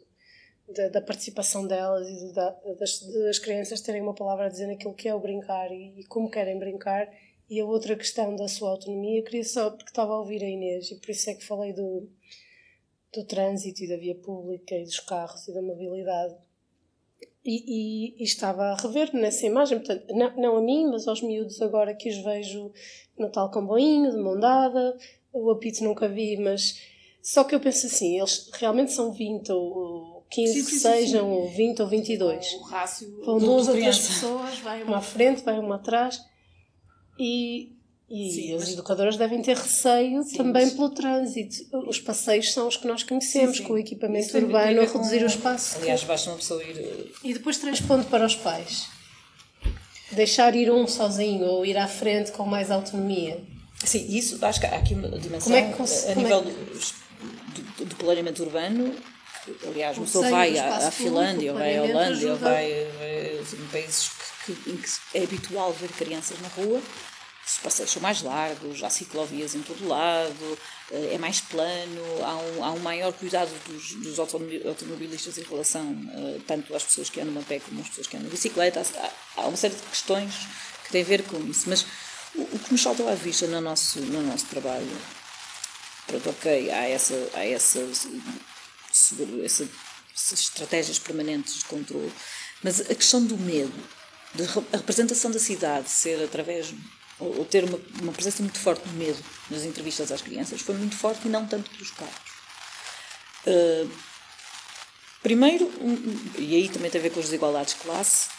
[0.73, 2.49] da, da participação delas e da,
[2.79, 6.03] das, das, crianças terem uma palavra a dizer naquilo que é o brincar e, e,
[6.05, 7.09] como querem brincar.
[7.49, 10.91] E a outra questão da sua autonomia, queria só, porque estava a ouvir a Inês,
[10.91, 12.07] e por isso é que falei do,
[13.11, 16.35] do trânsito e da via pública e dos carros e da mobilidade.
[17.43, 21.23] E, e, e, estava a rever nessa imagem, portanto, não, não a mim, mas aos
[21.23, 22.71] miúdos agora que os vejo
[23.17, 24.95] no tal comboinho, de mão dada,
[25.33, 26.79] o apito nunca vi, mas
[27.29, 31.29] só que eu penso assim, eles realmente são 20 ou 15 sim, sim, que sejam,
[31.29, 32.53] sim, ou 20 ou 22.
[32.53, 33.23] O rácio.
[33.23, 36.19] Vão duas ou três pessoas, vai uma à frente, vai uma atrás.
[37.19, 37.75] E,
[38.09, 38.73] e sim, as mas...
[38.73, 40.73] educadoras devem ter receio também mas...
[40.73, 41.55] pelo trânsito.
[41.87, 45.25] Os passeios são os que nós conhecemos, com o equipamento urbano a reduzir com...
[45.25, 45.77] o espaço.
[45.77, 46.79] Aliás, basta uma pessoa ir.
[46.79, 48.87] Eh, e depois transpondo para os pais.
[50.13, 53.39] Deixar ir um sozinho ou ir à frente com mais autonomia.
[53.85, 57.08] Sim, isso acho que há aqui uma dimensão como é que, a nível é que
[57.85, 58.95] do planeamento urbano,
[59.67, 64.11] aliás, uma pessoa vai à, Finlândia, ou vai à Holândia, ou vai, em países
[64.45, 66.81] que, que, em que é habitual ver crianças na rua,
[67.49, 70.57] os passeios são mais largos, há ciclovias em todo lado,
[70.91, 75.91] eh, é mais plano, há um, há um maior cuidado dos, dos automobilistas em relação
[75.91, 78.83] uh, tanto às pessoas que andam a pé como às pessoas que andam de bicicleta.
[78.97, 80.31] Há, há uma série de questões
[80.83, 81.67] que têm a ver com isso.
[81.67, 81.85] Mas
[82.35, 84.87] o, o que nos saltou à vista no nosso, no nosso trabalho
[86.09, 87.79] Pronto, ok, há essa, há essa,
[88.91, 89.69] essa,
[90.15, 92.11] essas estratégias permanentes de controle,
[92.63, 93.71] Mas a questão do medo,
[94.33, 94.43] de
[94.73, 96.73] a representação da cidade ser através
[97.19, 99.19] ou, ter uma, uma, presença muito forte do medo
[99.51, 102.15] nas entrevistas às crianças foi muito forte e não tanto pelos carros.
[103.45, 103.91] Uh,
[105.21, 108.29] primeiro, um, e aí também tem a ver com as desigualdades de classe,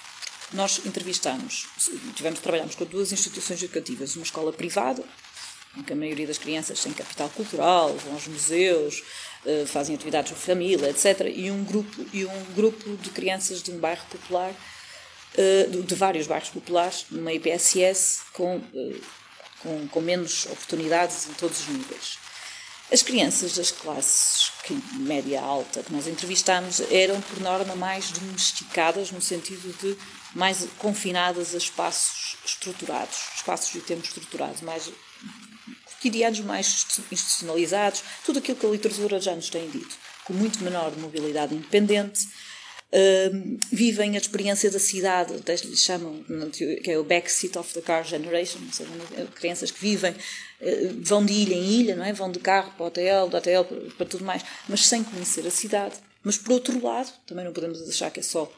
[0.53, 1.69] nós entrevistamos,
[2.17, 5.05] tivemos, trabalhamos com duas instituições educativas, uma escola privada,
[5.77, 9.03] em que a maioria das crianças tem capital cultural, vão aos museus,
[9.45, 13.71] uh, fazem atividades de família, etc., e um grupo, e um grupo de crianças de
[13.71, 14.55] um bairro popular
[15.37, 18.97] eh, de vários bairros populares, numa IPSS, com, eh,
[19.61, 22.19] com, com menos oportunidades em todos os níveis.
[22.93, 24.51] As crianças das classes
[24.95, 29.97] média alta que nós entrevistámos eram, por norma, mais domesticadas, no sentido de
[30.35, 34.91] mais confinadas a espaços estruturados, espaços de tempo estruturados, mais
[36.01, 40.97] cotidianos, mais institucionalizados, tudo aquilo que a literatura já nos tem dito, com muito menor
[40.97, 42.27] mobilidade independente,
[42.93, 45.33] Uh, vivem a experiência da cidade,
[45.77, 51.01] chamam, que é o backseat of the car generation, seja, é crianças que vivem, uh,
[51.01, 52.13] vão de ilha em ilha, não é?
[52.13, 55.47] vão de carro para o hotel, do hotel para, para tudo mais, mas sem conhecer
[55.47, 55.95] a cidade.
[56.25, 58.53] Mas por outro lado, também não podemos achar que é só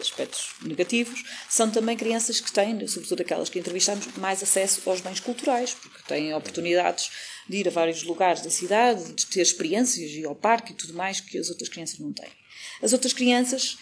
[0.00, 5.20] aspectos negativos, são também crianças que têm, sobretudo aquelas que entrevistamos, mais acesso aos bens
[5.20, 7.10] culturais, porque têm oportunidades
[7.48, 10.94] de ir a vários lugares da cidade, de ter experiências, ir ao parque e tudo
[10.94, 12.30] mais que as outras crianças não têm.
[12.82, 13.76] As outras crianças,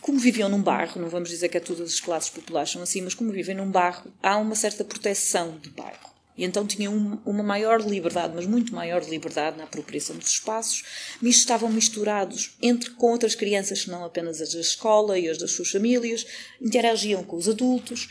[0.00, 3.00] como viviam num bairro, não vamos dizer que é todas as classes populares são assim,
[3.00, 6.07] mas como vivem num bairro, há uma certa proteção de bairro.
[6.38, 10.84] E então tinham uma maior liberdade, mas muito maior liberdade na apropriação dos espaços.
[11.20, 15.70] Estavam misturados entre com outras crianças, não apenas as da escola e as das suas
[15.70, 16.24] famílias,
[16.62, 18.08] interagiam com os adultos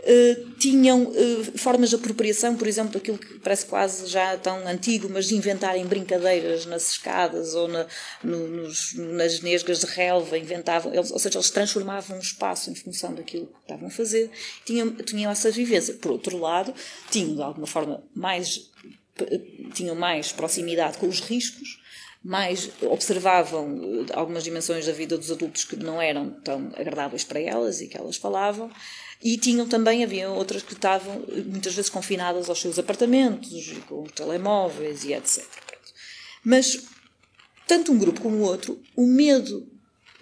[0.00, 5.08] Uh, tinham uh, formas de apropriação, por exemplo, daquilo que parece quase já tão antigo,
[5.10, 7.84] mas de inventarem brincadeiras nas escadas ou na,
[8.22, 12.76] no, nos, nas nesgas de relva, inventavam, eles, ou seja, eles transformavam o espaço em
[12.76, 14.30] função daquilo que estavam a fazer,
[14.64, 15.94] tinham, tinham essa vivência.
[15.94, 16.72] Por outro lado,
[17.10, 18.70] tinham de alguma forma mais,
[19.74, 21.80] tinham mais proximidade com os riscos,
[22.22, 27.40] mais observavam eh, algumas dimensões da vida dos adultos que não eram tão agradáveis para
[27.40, 28.70] elas e que elas falavam
[29.22, 33.50] e tinham também, havia outras que estavam muitas vezes confinadas aos seus apartamentos,
[33.88, 35.44] com telemóveis e etc.
[36.44, 36.84] Mas,
[37.66, 39.66] tanto um grupo como o outro, o medo,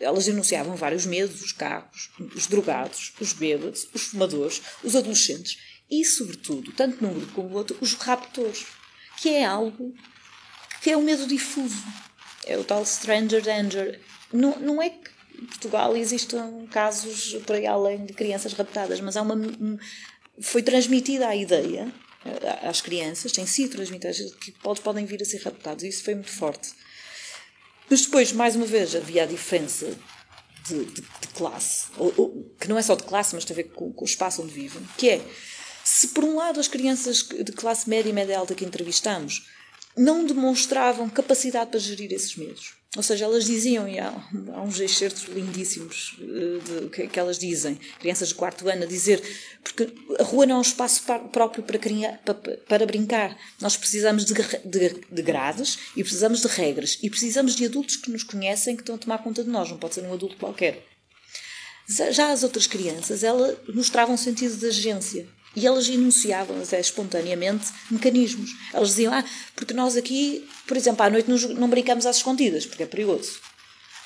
[0.01, 5.59] elas enunciavam vários medos, os carros, os drogados, os bêbados, os fumadores, os adolescentes
[5.91, 8.67] e, sobretudo, tanto num grupo como no outro, os raptores,
[9.19, 9.95] que é algo
[10.83, 11.83] que é um medo difuso.
[12.45, 14.01] É o tal stranger danger.
[14.33, 19.17] Não, não é que em Portugal existem casos por aí além de crianças raptadas, mas
[19.17, 19.37] uma
[20.41, 21.93] foi transmitida a ideia
[22.25, 26.15] eh, às crianças, tem sido transmitida que podem vir a ser raptados, e isso foi
[26.15, 26.71] muito forte.
[27.89, 29.87] Mas depois, mais uma vez, havia a diferença
[30.67, 33.57] de, de, de classe, ou, ou, que não é só de classe, mas tem a
[33.57, 35.21] ver com, com o espaço onde vivem, que é,
[35.85, 39.47] se por um lado as crianças de classe média e média alta que entrevistamos
[39.97, 44.09] não demonstravam capacidade para gerir esses medos, ou seja, elas diziam, e há,
[44.55, 48.87] há uns excertos lindíssimos eh, de, que, que, elas dizem, crianças de quarto ano, a
[48.87, 49.23] dizer,
[49.63, 53.37] porque a rua não é um espaço próprio para, para, para brincar.
[53.61, 54.33] Nós precisamos de,
[54.65, 58.83] de, de, grades e precisamos de regras e precisamos de adultos que nos conhecem, que
[58.83, 60.83] estão a tomar conta de nós, não pode ser um adulto qualquer.
[61.89, 65.29] Já as outras crianças, elas mostravam um sentido de agência.
[65.57, 68.51] E elas enunciavam até espontaneamente mecanismos.
[68.73, 72.83] Elas diziam, ah, porque nós aqui, por exemplo, à noite não brincamos às escondidas, porque
[72.83, 73.41] é perigoso.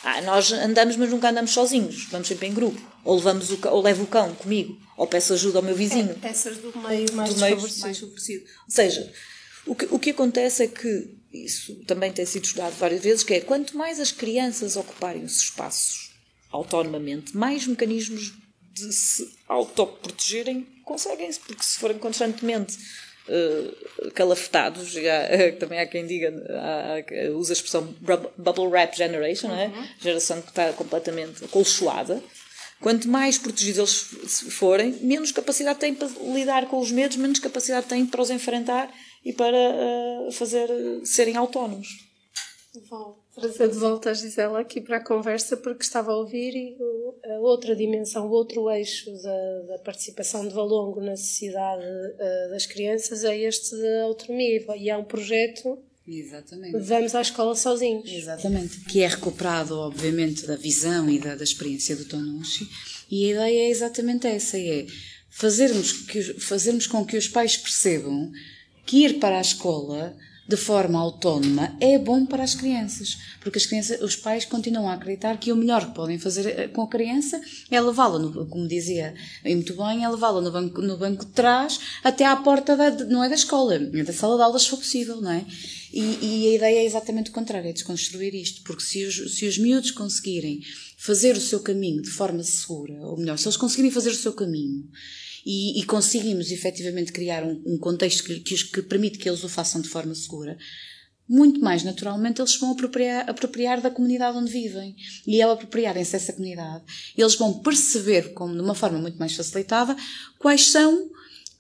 [0.03, 2.81] Ah, nós andamos, mas nunca andamos sozinhos, vamos sempre em grupo.
[3.05, 6.11] Ou, levamos o cão, ou levo o cão comigo, ou peço ajuda ao meu vizinho.
[6.11, 8.45] É, peças do meio mais, do meio mais favorecido.
[8.67, 9.13] Ou seja,
[9.67, 13.35] o que, o que acontece é que, isso também tem sido estudado várias vezes, que
[13.35, 16.11] é quanto mais as crianças ocuparem os espaços
[16.51, 18.33] autonomamente, mais mecanismos
[18.73, 22.77] de se autoprotegerem conseguem-se, porque se forem constantemente
[23.29, 27.95] uh, calafetados, há, também há quem diga, há, usa a expressão
[28.37, 29.55] bubble wrap generation, uhum.
[29.55, 29.89] é?
[30.01, 32.21] geração que está completamente acolchoada.
[32.81, 37.87] Quanto mais protegidos eles forem, menos capacidade têm para lidar com os medos, menos capacidade
[37.87, 38.91] têm para os enfrentar
[39.25, 40.69] e para uh, fazer
[41.05, 41.89] serem autónomos.
[43.41, 46.77] Trazer de volta a Gisela aqui para a conversa porque estava a ouvir e
[47.25, 52.67] a outra dimensão, o outro eixo da, da participação de Valongo na sociedade uh, das
[52.67, 56.77] crianças é este da autonomia e é um projeto Exatamente.
[56.77, 58.11] Vamos à escola sozinhos.
[58.11, 58.81] Exatamente.
[58.81, 62.69] Que é recuperado, obviamente, da visão e da, da experiência do Tonucci.
[63.09, 64.87] E a ideia é exatamente essa: é
[65.29, 68.33] fazermos, que, fazermos com que os pais percebam
[68.85, 70.17] que ir para a escola
[70.51, 74.95] de forma autónoma é bom para as crianças, porque as crianças, os pais continuam a
[74.95, 79.15] acreditar que o melhor que podem fazer eh, com a criança é levá-la, como dizia
[79.45, 83.23] muito bem, é levá-la no banco, no banco de trás até à porta da, não
[83.23, 85.47] é da escola, é da sala de aulas se for possível, não é?
[85.93, 89.47] E, e, a ideia é exatamente o contrário, é desconstruir isto, porque se os, se
[89.47, 90.61] os miúdos conseguirem
[90.97, 94.33] fazer o seu caminho de forma segura, ou melhor, se eles conseguirem fazer o seu
[94.33, 94.89] caminho
[95.45, 99.49] e, e conseguimos efetivamente criar um, um contexto que, que, que, permite que eles o
[99.49, 100.57] façam de forma segura,
[101.29, 104.97] muito mais naturalmente eles vão apropriar, apropriar da comunidade onde vivem.
[105.25, 106.83] E ao apropriarem-se dessa comunidade,
[107.17, 109.97] eles vão perceber, como de uma forma muito mais facilitada,
[110.39, 111.09] quais são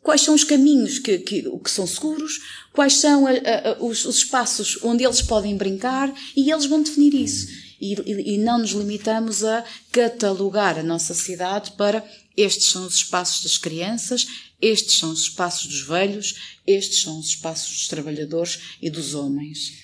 [0.02, 2.40] quais são os caminhos que, que, que são seguros,
[2.72, 7.14] quais são a, a, os, os, espaços onde eles podem brincar e eles vão definir
[7.14, 7.69] isso.
[7.80, 12.04] E, e, e, não nos limitamos a catalogar a nossa cidade para
[12.36, 14.26] estes são os espaços das crianças,
[14.60, 19.82] estes são os espaços dos velhos, estes são os espaços dos trabalhadores e dos homens.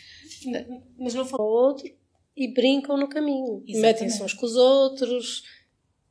[0.98, 1.90] Mas não falam outro
[2.36, 3.64] e brincam no caminho.
[3.66, 5.42] Metem-se uns com os outros.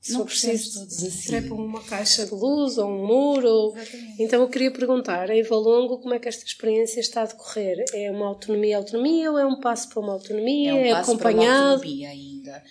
[0.05, 1.27] Se não preciso, todos assim.
[1.29, 3.73] trepam uma caixa de luz ou um muro.
[4.19, 7.83] Então eu queria perguntar, em Valongo, como é que esta experiência está a decorrer?
[7.91, 10.69] É uma autonomia, autonomia ou é um passo para uma autonomia?
[10.69, 11.73] É um é acompanhado?
[11.77, 12.63] autonomia ainda.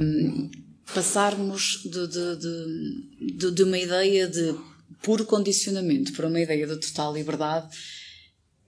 [0.00, 0.48] Um,
[0.94, 2.36] passarmos de, de,
[3.36, 4.54] de, de, uma ideia de
[5.02, 7.68] puro condicionamento para uma ideia de total liberdade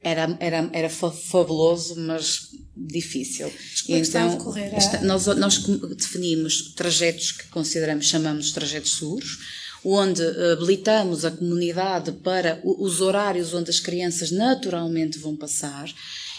[0.02, 3.52] era, era, era fabuloso, mas difícil.
[3.88, 5.58] E então, esta, nós, nós
[5.96, 9.38] definimos trajetos que consideramos, chamamos de trajetos seguros,
[9.84, 15.92] onde habilitamos a comunidade para os horários onde as crianças naturalmente vão passar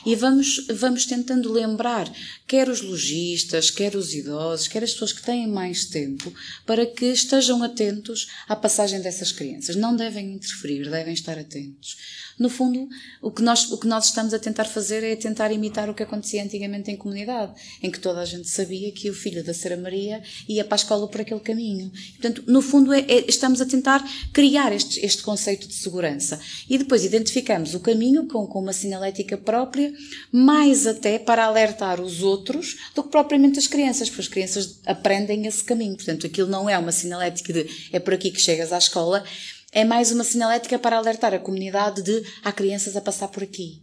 [0.05, 2.11] e vamos, vamos tentando lembrar,
[2.47, 6.33] quer os lojistas, quer os idosos, quer as pessoas que têm mais tempo,
[6.65, 9.75] para que estejam atentos à passagem dessas crianças.
[9.75, 11.97] Não devem interferir, devem estar atentos.
[12.37, 12.89] No fundo,
[13.21, 16.03] o que, nós, o que nós estamos a tentar fazer é tentar imitar o que
[16.03, 19.77] acontecia antigamente em comunidade, em que toda a gente sabia que o filho da Sra.
[19.77, 21.91] Maria ia para a escola por aquele caminho.
[22.13, 26.39] Portanto, no fundo, é, é, estamos a tentar criar este, este conceito de segurança.
[26.69, 29.92] E depois identificamos o caminho com, com uma sinalética própria,
[30.32, 35.45] mais até para alertar os outros do que propriamente as crianças, porque as crianças aprendem
[35.45, 35.95] esse caminho.
[35.95, 39.23] Portanto, aquilo não é uma sinalética de é por aqui que chegas à escola,
[39.71, 43.82] é mais uma sinalética para alertar a comunidade de há crianças a passar por aqui.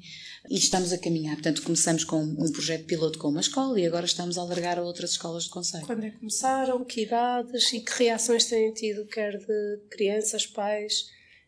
[0.48, 1.34] E estamos a caminhar.
[1.34, 4.82] Portanto, começamos com um projeto piloto com uma escola e agora estamos a alargar a
[4.82, 5.86] outras escolas de conselho.
[5.86, 6.84] Quando é que começaram?
[6.84, 11.06] Que idades e que reações têm tido, quer de crianças, pais,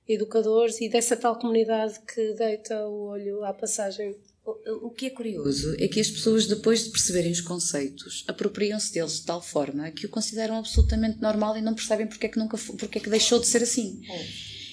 [0.09, 5.74] educadores e dessa tal comunidade que deita o olho à passagem o que é curioso
[5.78, 10.07] é que as pessoas, depois de perceberem os conceitos, apropriam-se deles de tal forma que
[10.07, 13.38] o consideram absolutamente normal e não percebem porque é que, nunca, porque é que deixou
[13.38, 14.00] de ser assim.
[14.09, 14.26] É.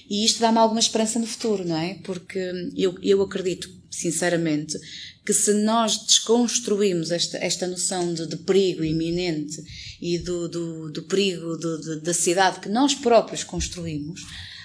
[0.09, 1.93] E isto dá-me alguma esperança no futuro, não é?
[2.03, 2.39] Porque
[2.75, 4.75] eu, eu acredito, sinceramente,
[5.23, 9.61] que se nós desconstruímos esta, esta noção de, de perigo iminente
[10.01, 14.21] e do, do, do perigo do, de, da cidade que nós próprios construímos,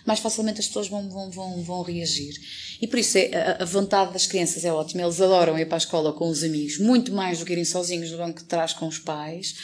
[0.07, 2.35] mais facilmente as pessoas vão, vão, vão, vão reagir.
[2.85, 5.01] E por isso é, a, vontade das crianças é ótima.
[5.01, 8.11] Eles adoram ir para a escola com os amigos, muito mais do que irem sozinhos
[8.11, 9.55] no banco de trás com os pais.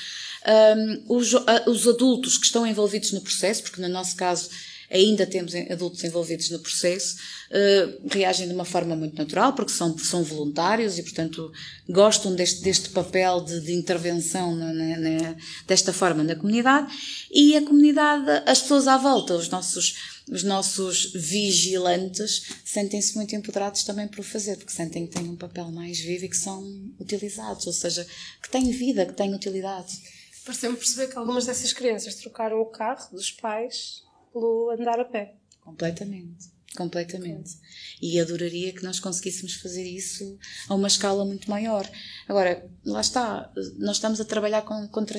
[0.74, 1.34] Um, os,
[1.66, 4.48] os adultos que estão envolvidos no processo, porque no nosso caso
[4.90, 7.16] ainda temos adultos envolvidos no processo,
[7.50, 11.52] uh, reagem de uma forma muito natural, porque são, são voluntários e, portanto,
[11.90, 16.90] gostam deste, deste papel de, de intervenção na, na, desta forma na comunidade.
[17.30, 23.82] E a comunidade, as pessoas à volta, os nossos os nossos vigilantes sentem-se muito empoderados
[23.82, 26.62] também por o fazer, porque sentem que têm um papel mais vivo e que são
[26.98, 28.06] utilizados, ou seja,
[28.40, 30.00] que têm vida, que têm utilidade.
[30.44, 35.34] Pareceu-me perceber que algumas dessas crianças trocaram o carro dos pais pelo andar a pé.
[35.60, 36.59] Completamente.
[36.76, 37.58] Completamente.
[38.00, 41.90] E adoraria que nós conseguíssemos fazer isso a uma escala muito maior.
[42.28, 45.18] Agora, lá está, nós estamos a trabalhar com, contra,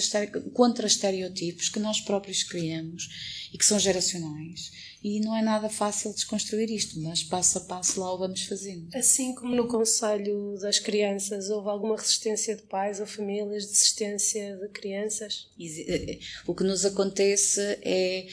[0.53, 4.71] contra estereotipos que nós próprios criamos e que são geracionais
[5.03, 8.87] e não é nada fácil desconstruir isto, mas passo a passo lá o vamos fazendo.
[8.93, 14.67] Assim como no Conselho das Crianças, houve alguma resistência de pais ou famílias, desistência de
[14.69, 15.49] crianças?
[15.59, 18.27] Eh, o que nos acontece é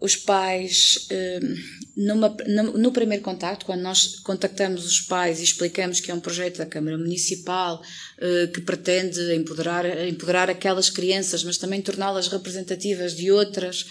[0.00, 1.54] os pais, hum,
[1.96, 2.28] numa,
[2.74, 6.66] no primeiro contacto, quando nós contactamos os pais e explicamos que é um projeto da
[6.66, 7.80] Câmara Municipal
[8.18, 13.86] eh, que pretende empoderar, empoderar aquelas crianças, mas também torná-las representativas de outras,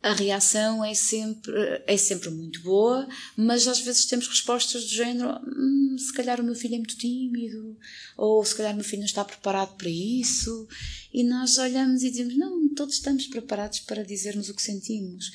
[0.00, 1.52] a reação é sempre,
[1.86, 6.44] é sempre muito boa, mas às vezes temos respostas do género: hum, se calhar o
[6.44, 7.76] meu filho é muito tímido,
[8.16, 10.68] ou se calhar o meu filho não está preparado para isso.
[11.12, 15.32] E nós olhamos e dizemos: não, todos estamos preparados para dizermos o que sentimos.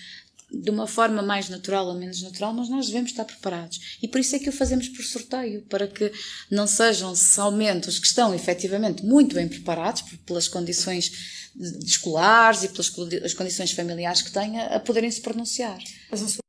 [0.54, 3.97] De uma forma mais natural ou menos natural, mas nós devemos estar preparados.
[4.01, 6.12] E por isso é que o fazemos por sorteio, para que
[6.51, 11.51] não sejam somente os que estão efetivamente muito bem preparados, pelas condições
[11.86, 15.80] escolares e pelas condições familiares que têm, a poderem se pronunciar.
[16.12, 16.43] Mas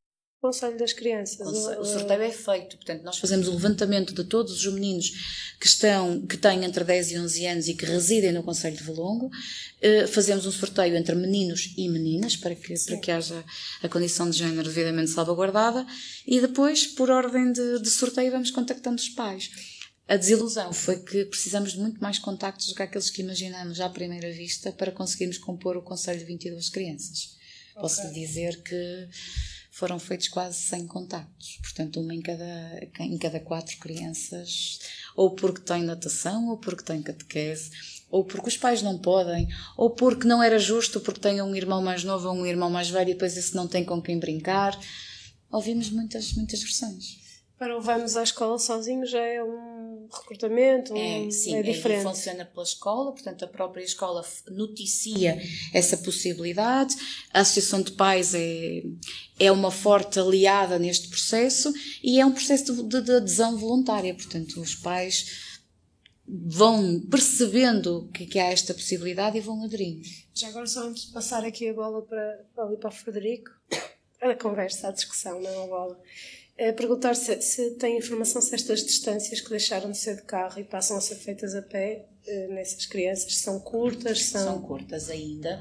[0.44, 1.40] Conselho das Crianças.
[1.78, 5.10] O sorteio é feito, portanto, nós fazemos o levantamento de todos os meninos
[5.58, 8.82] que estão, que têm entre 10 e 11 anos e que residem no Conselho de
[8.82, 9.28] Valongo.
[9.28, 13.42] Uh, fazemos um sorteio entre meninos e meninas para que, para que haja
[13.82, 15.86] a condição de género devidamente salvaguardada
[16.26, 19.50] e depois, por ordem de, de sorteio, vamos contactando os pais.
[20.06, 23.88] A desilusão foi que precisamos de muito mais contactos do que aqueles que imaginamos à
[23.88, 27.38] primeira vista para conseguirmos compor o Conselho de 22 crianças.
[27.70, 27.80] Okay.
[27.80, 29.08] Posso lhe dizer que
[29.74, 31.58] foram feitos quase 100 contactos.
[31.60, 34.78] Portanto, uma em cada, em cada quatro crianças,
[35.16, 37.72] ou porque tem natação, ou porque tem catequese,
[38.08, 41.82] ou porque os pais não podem, ou porque não era justo porque tem um irmão
[41.82, 44.78] mais novo ou um irmão mais velho e depois esse não tem com quem brincar.
[45.50, 47.23] Ouvimos muitas, muitas versões.
[47.58, 52.00] Para o vamos à escola sozinho já é um recrutamento, um, é, sim, é diferente.
[52.00, 55.40] É, funciona pela escola, portanto a própria escola noticia
[55.72, 56.94] essa possibilidade.
[57.32, 58.82] A Associação de Pais é,
[59.38, 64.60] é uma forte aliada neste processo e é um processo de, de adesão voluntária, portanto
[64.60, 65.54] os pais
[66.26, 70.02] vão percebendo que, que há esta possibilidade e vão aderindo.
[70.32, 73.50] Já agora só antes de passar aqui a bola para, ali para o Frederico,
[74.20, 76.00] a conversa, a discussão, não a bola
[76.56, 80.60] é perguntar se, se tem informação se estas distâncias que deixaram de ser de carro
[80.60, 82.06] e passam a ser feitas a pé
[82.50, 84.24] nessas crianças são curtas?
[84.24, 85.60] São, são curtas ainda,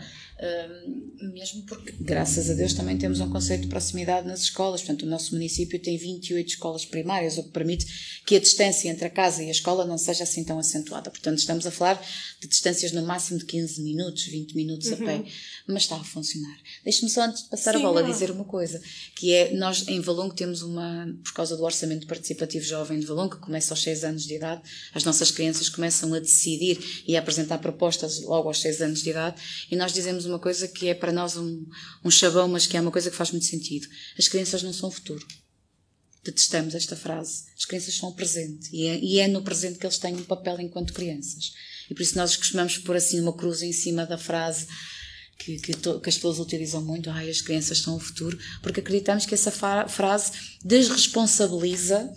[1.34, 4.82] mesmo porque, graças a Deus, também temos um conceito de proximidade nas escolas.
[4.82, 9.06] Portanto, o nosso município tem 28 escolas primárias, o que permite que a distância entre
[9.06, 11.10] a casa e a escola não seja assim tão acentuada.
[11.10, 12.02] Portanto, estamos a falar
[12.40, 14.94] de distâncias no máximo de 15 minutos, 20 minutos uhum.
[14.94, 15.24] a pé,
[15.68, 16.58] mas está a funcionar.
[16.84, 18.12] Deixe-me só, antes de passar Sim, a bola, não.
[18.12, 18.82] dizer uma coisa,
[19.16, 23.36] que é, nós em Valongo temos uma, por causa do Orçamento Participativo Jovem de Valongo,
[23.36, 24.62] que começa aos 6 anos de idade,
[24.94, 26.53] as nossas crianças começam a decidir
[27.08, 29.42] e a apresentar propostas logo aos 6 anos de idade,
[29.72, 31.66] e nós dizemos uma coisa que é para nós um,
[32.04, 33.88] um chavão, mas que é uma coisa que faz muito sentido.
[34.18, 35.26] As crianças não são o futuro.
[36.24, 37.44] Detestamos esta frase.
[37.58, 38.70] As crianças são o presente.
[38.72, 41.52] E é, e é no presente que eles têm um papel enquanto crianças.
[41.90, 44.68] E por isso nós costumamos pôr assim uma cruz em cima da frase
[45.38, 48.80] que, que, to, que, as pessoas utilizam muito, ai, as crianças são o futuro, porque
[48.80, 50.32] acreditamos que essa frase
[50.64, 52.10] desresponsabiliza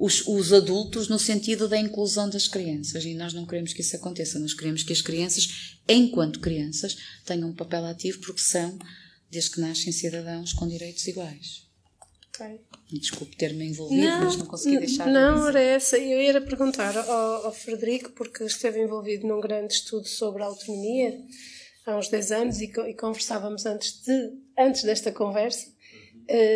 [0.00, 3.04] os, os adultos no sentido da inclusão das crianças.
[3.04, 4.38] E nós não queremos que isso aconteça.
[4.38, 6.96] Nós queremos que as crianças, enquanto crianças,
[7.26, 8.78] tenham um papel ativo porque são,
[9.30, 11.68] desde que nascem, cidadãos com direitos iguais.
[12.28, 12.60] Ok.
[12.90, 15.98] Desculpe ter-me envolvido, não, mas não consegui deixar Não, era essa.
[15.98, 21.20] Eu ia perguntar ao, ao Frederico, porque esteve envolvido num grande estudo sobre autonomia
[21.84, 25.69] há uns 10 anos e, e conversávamos antes, de, antes desta conversa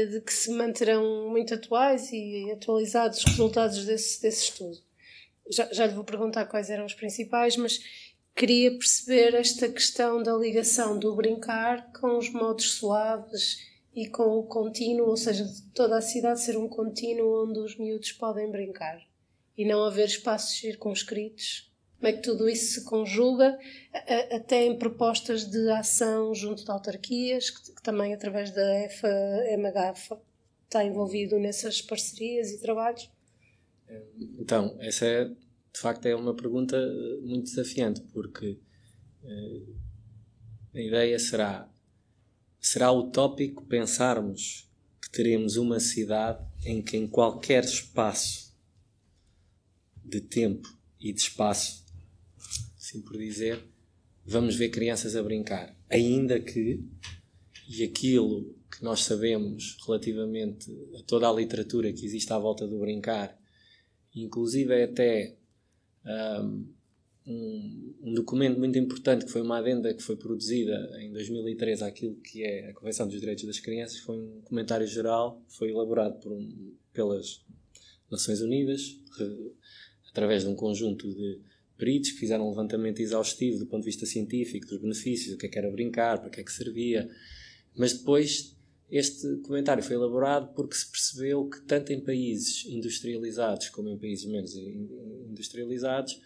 [0.06, 4.78] de que se manterão muito atuais e atualizados os resultados desse, desse estudo.
[5.50, 7.80] Já, já lhe vou perguntar quais eram os principais, mas
[8.34, 13.58] queria perceber esta questão da ligação do brincar com os modos suaves
[13.94, 15.44] e com o contínuo, ou seja,
[15.74, 19.00] toda a cidade ser um contínuo onde os miúdos podem brincar
[19.56, 21.73] e não haver espaços circunscritos
[22.04, 23.58] como é que tudo isso se conjuga,
[24.30, 30.18] até em propostas de ação junto de autarquias, que, também através da FMH
[30.64, 33.10] está envolvido nessas parcerias e trabalhos?
[34.38, 38.58] Então, essa é, de facto é uma pergunta eh, muito desafiante, porque
[39.24, 39.62] eh,
[40.74, 41.70] a ideia será
[42.60, 48.54] será utópico pensarmos que teremos uma cidade em que em qualquer espaço
[50.04, 50.68] de tempo
[51.00, 51.83] e de espaço
[52.94, 53.60] assim por dizer,
[54.24, 55.76] vamos ver crianças a brincar.
[55.90, 56.80] Ainda que,
[57.68, 62.78] e aquilo que nós sabemos relativamente a toda a literatura que existe à volta do
[62.78, 63.36] brincar,
[64.14, 65.36] inclusive é até
[67.26, 72.14] um, um, documento muito importante que foi uma adenda que foi produzida em 2013 àquilo
[72.16, 76.32] que é a Convenção dos Direitos das Crianças, foi um comentário geral, foi elaborado por
[76.32, 77.42] um, pelas
[78.10, 79.00] Nações Unidas,
[80.10, 81.40] através de um conjunto de
[81.76, 85.46] peritos que fizeram um levantamento exaustivo do ponto de vista científico dos benefícios, o que
[85.46, 87.08] é que era brincar, para que é que servia.
[87.76, 88.54] Mas depois
[88.90, 94.24] este comentário foi elaborado porque se percebeu que tanto em países industrializados como em países
[94.26, 96.20] menos industrializados,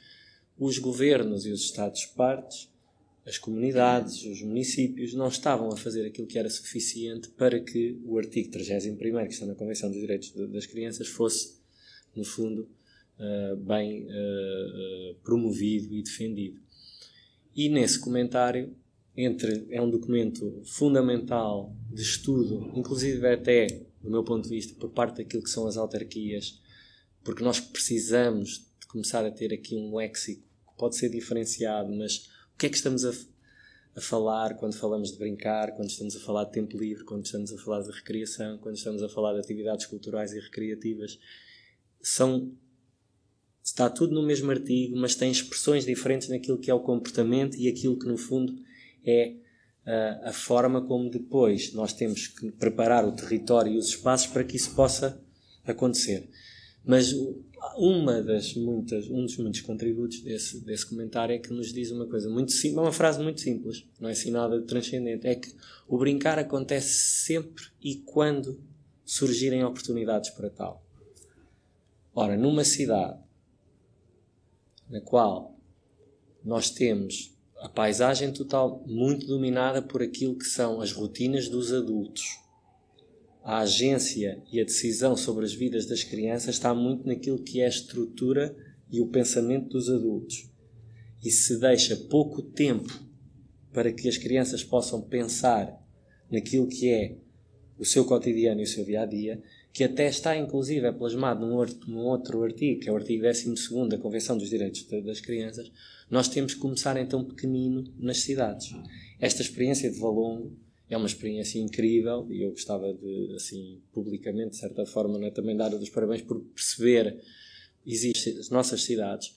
[0.58, 2.68] os governos e os estados-partes,
[3.24, 8.18] as comunidades, os municípios, não estavam a fazer aquilo que era suficiente para que o
[8.18, 8.96] artigo 31
[9.26, 11.58] que está na Convenção dos Direitos das Crianças fosse,
[12.16, 12.68] no fundo,
[13.18, 16.60] uh, bem uh, promovido e defendido.
[17.54, 18.74] E nesse comentário
[19.20, 23.66] entre é um documento fundamental de estudo, inclusive até,
[24.00, 26.62] do meu ponto de vista, por parte daquilo que são as autarquias,
[27.24, 32.28] porque nós precisamos de começar a ter aqui um léxico que pode ser diferenciado, mas
[32.54, 33.10] o que é que estamos a,
[33.96, 37.52] a falar quando falamos de brincar, quando estamos a falar de tempo livre, quando estamos
[37.52, 41.18] a falar de recreação, quando estamos a falar de atividades culturais e recreativas?
[42.00, 42.52] São
[43.68, 47.68] está tudo no mesmo artigo, mas tem expressões diferentes naquilo que é o comportamento e
[47.68, 48.54] aquilo que no fundo
[49.04, 49.34] é
[49.86, 54.42] uh, a forma como depois nós temos que preparar o território e os espaços para
[54.42, 55.22] que isso possa
[55.64, 56.28] acontecer.
[56.82, 57.14] Mas
[57.76, 62.06] uma das muitas, um dos muitos contributos desse, desse comentário é que nos diz uma
[62.06, 65.52] coisa muito simples, uma frase muito simples, não é assim nada de transcendente, é que
[65.86, 68.58] o brincar acontece sempre e quando
[69.04, 70.82] surgirem oportunidades para tal.
[72.14, 73.27] Ora, numa cidade
[74.88, 75.56] na qual
[76.44, 82.38] nós temos a paisagem total muito dominada por aquilo que são as rotinas dos adultos.
[83.42, 87.66] A agência e a decisão sobre as vidas das crianças está muito naquilo que é
[87.66, 88.54] a estrutura
[88.90, 90.48] e o pensamento dos adultos.
[91.24, 93.02] E se deixa pouco tempo
[93.72, 95.82] para que as crianças possam pensar
[96.30, 97.16] naquilo que é
[97.78, 99.42] o seu cotidiano e o seu dia a dia,
[99.78, 103.54] que até está inclusive é plasmado num, num outro artigo, que é o artigo 12
[103.88, 105.70] da Convenção dos Direitos das Crianças,
[106.10, 108.74] nós temos que começar então pequenino nas cidades.
[109.20, 110.50] Esta experiência de Valongo
[110.90, 115.56] é uma experiência incrível e eu gostava de, assim, publicamente, de certa forma, né, também
[115.56, 117.16] dar os parabéns por perceber
[117.86, 119.32] existem as nossas cidades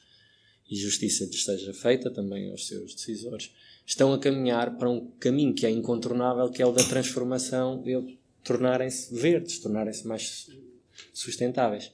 [0.67, 3.51] e justiça lhes seja feita também aos seus decisores,
[3.85, 8.17] estão a caminhar para um caminho que é incontornável, que é o da transformação, de
[8.43, 10.49] tornarem-se verdes, tornarem-se mais
[11.13, 11.91] sustentáveis.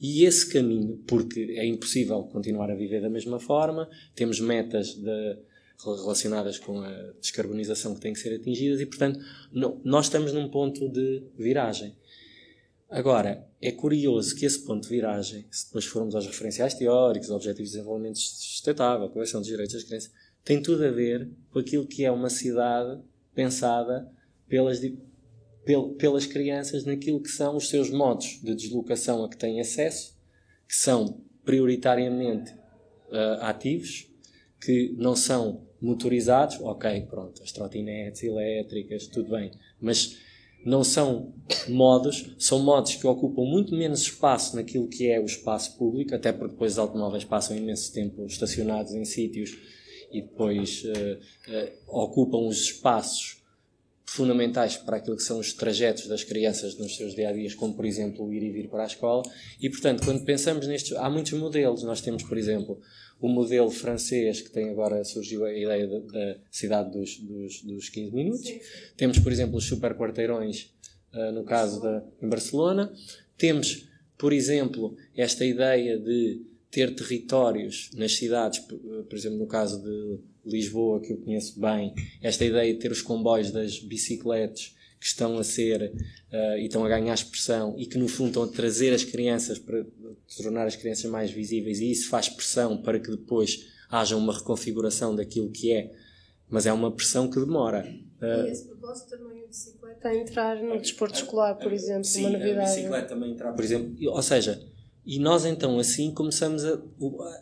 [0.00, 5.38] E esse caminho, porque é impossível continuar a viver da mesma forma, temos metas de,
[5.82, 9.18] relacionadas com a descarbonização que têm que ser atingidas e, portanto,
[9.52, 11.94] não, nós estamos num ponto de viragem.
[12.88, 17.70] Agora, é curioso que esse ponto de viragem, se depois formos aos referenciais teóricos, Objetivos
[17.70, 20.12] de Desenvolvimento Sustentável, Convenção dos Direitos das Crianças,
[20.44, 23.00] tem tudo a ver com aquilo que é uma cidade
[23.34, 24.08] pensada
[24.48, 24.80] pelas,
[25.98, 30.16] pelas crianças naquilo que são os seus modos de deslocação a que têm acesso,
[30.68, 34.08] que são prioritariamente uh, ativos,
[34.60, 39.50] que não são motorizados, ok, pronto, as trotinetes elétricas, tudo bem,
[39.80, 40.16] mas
[40.64, 41.32] não são
[41.68, 46.32] modos, são modos que ocupam muito menos espaço naquilo que é o espaço público, até
[46.32, 49.56] porque depois os automóveis passam imenso tempo estacionados em sítios
[50.10, 51.18] e depois uh,
[51.52, 53.35] uh, ocupam os espaços
[54.08, 57.74] fundamentais para aquilo que são os trajetos das crianças nos seus dia a dias, como
[57.74, 59.22] por exemplo o ir e vir para a escola.
[59.60, 61.82] E portanto, quando pensamos nestes, há muitos modelos.
[61.82, 62.80] Nós temos, por exemplo,
[63.20, 67.88] o modelo francês, que tem agora surgiu a ideia da, da cidade dos, dos, dos
[67.88, 68.46] 15 minutos.
[68.46, 68.60] Sim.
[68.96, 70.72] Temos, por exemplo, os super quarteirões,
[71.12, 72.92] uh, no caso da, em Barcelona.
[73.36, 80.20] Temos, por exemplo, esta ideia de ter territórios nas cidades, por exemplo, no caso de
[80.46, 85.38] Lisboa, que eu conheço bem, esta ideia de ter os comboios das bicicletas que estão
[85.38, 85.92] a ser
[86.32, 89.58] uh, e estão a ganhar expressão e que no fundo estão a trazer as crianças
[89.58, 89.84] para
[90.36, 95.14] tornar as crianças mais visíveis e isso faz pressão para que depois haja uma reconfiguração
[95.14, 95.92] daquilo que é,
[96.48, 97.86] mas é uma pressão que demora.
[98.20, 102.20] Uh, e esse propósito também a bicicleta a entrar no desporto escolar, por exemplo, sim,
[102.22, 102.58] uma novidade.
[102.58, 104.60] a bicicleta também entrar, por exemplo, ou seja,
[105.06, 106.82] e nós então assim começamos a,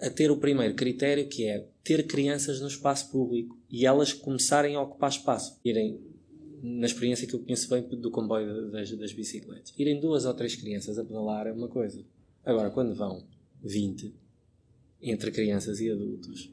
[0.03, 4.77] a ter o primeiro critério que é ter crianças no espaço público e elas começarem
[4.77, 5.59] a ocupar espaço.
[5.65, 5.99] Irem,
[6.63, 10.55] na experiência que eu conheço bem do comboio das, das bicicletas, irem duas ou três
[10.55, 12.05] crianças a pedalar é uma coisa.
[12.45, 13.25] Agora, quando vão
[13.63, 14.15] 20
[15.01, 16.53] entre crianças e adultos,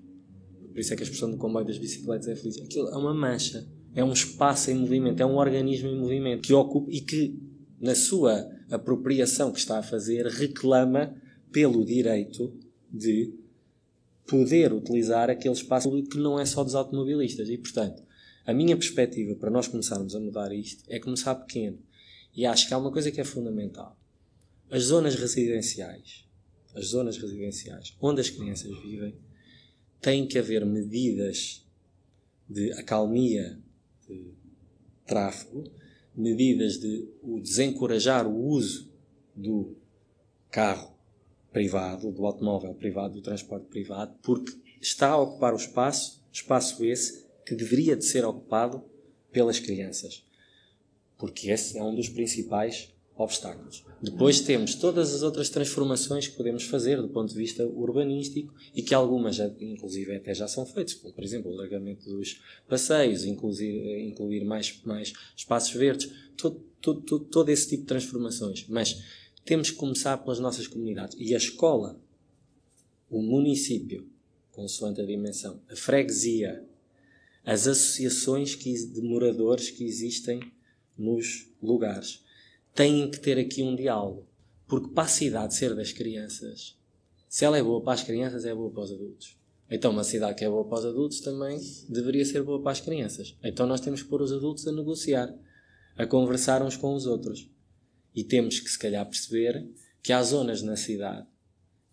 [0.72, 2.58] por isso é que a expressão do comboio das bicicletas é feliz.
[2.58, 6.54] Aquilo é uma mancha, é um espaço em movimento, é um organismo em movimento que
[6.54, 7.38] ocupa e que,
[7.80, 11.16] na sua apropriação que está a fazer reclama
[11.52, 12.58] pelo direito
[12.90, 13.34] de
[14.26, 17.50] poder utilizar aquele espaço que não é só dos automobilistas.
[17.50, 18.02] E, portanto,
[18.46, 21.78] a minha perspectiva para nós começarmos a mudar isto é começar pequeno.
[22.34, 24.00] E acho que há uma coisa que é fundamental.
[24.70, 26.26] As zonas residenciais,
[26.74, 29.14] as zonas residenciais onde as crianças vivem,
[30.00, 31.66] têm que haver medidas
[32.50, 33.60] de acalmia,
[34.08, 34.34] de
[35.06, 35.70] tráfego,
[36.16, 38.92] medidas de o desencorajar o uso
[39.36, 39.76] do
[40.50, 40.92] carro
[41.52, 47.26] privado, do automóvel privado, do transporte privado, porque está a ocupar o espaço, espaço esse
[47.46, 48.84] que deveria de ser ocupado
[49.32, 50.26] pelas crianças.
[51.18, 53.84] Porque esse é um dos principais obstáculos.
[54.02, 58.82] Depois temos todas as outras transformações que podemos fazer do ponto de vista urbanístico e
[58.82, 63.24] que algumas, já, inclusive, até já são feitas, como por exemplo o alargamento dos passeios,
[63.26, 68.66] incluir, incluir mais, mais espaços verdes, todo, todo, todo, todo esse tipo de transformações.
[68.68, 69.04] Mas
[69.46, 71.16] temos que começar pelas nossas comunidades.
[71.20, 72.00] E a escola,
[73.10, 74.08] o município,
[74.52, 76.66] consoante a dimensão, a freguesia,
[77.44, 80.42] as associações que, de moradores que existem
[80.98, 82.24] nos lugares
[82.74, 84.28] têm que ter aqui um diálogo.
[84.68, 86.78] Porque para a cidade ser das crianças,
[87.28, 89.38] se ela é boa para as crianças, é boa para os adultos.
[89.70, 92.82] Então, uma cidade que é boa para os adultos também deveria ser boa para as
[92.82, 93.38] crianças.
[93.42, 95.34] Então, nós temos que pôr os adultos a negociar,
[95.96, 97.50] a conversar uns com os outros.
[98.14, 99.66] E temos que, se calhar, perceber
[100.04, 101.26] que há zonas na cidade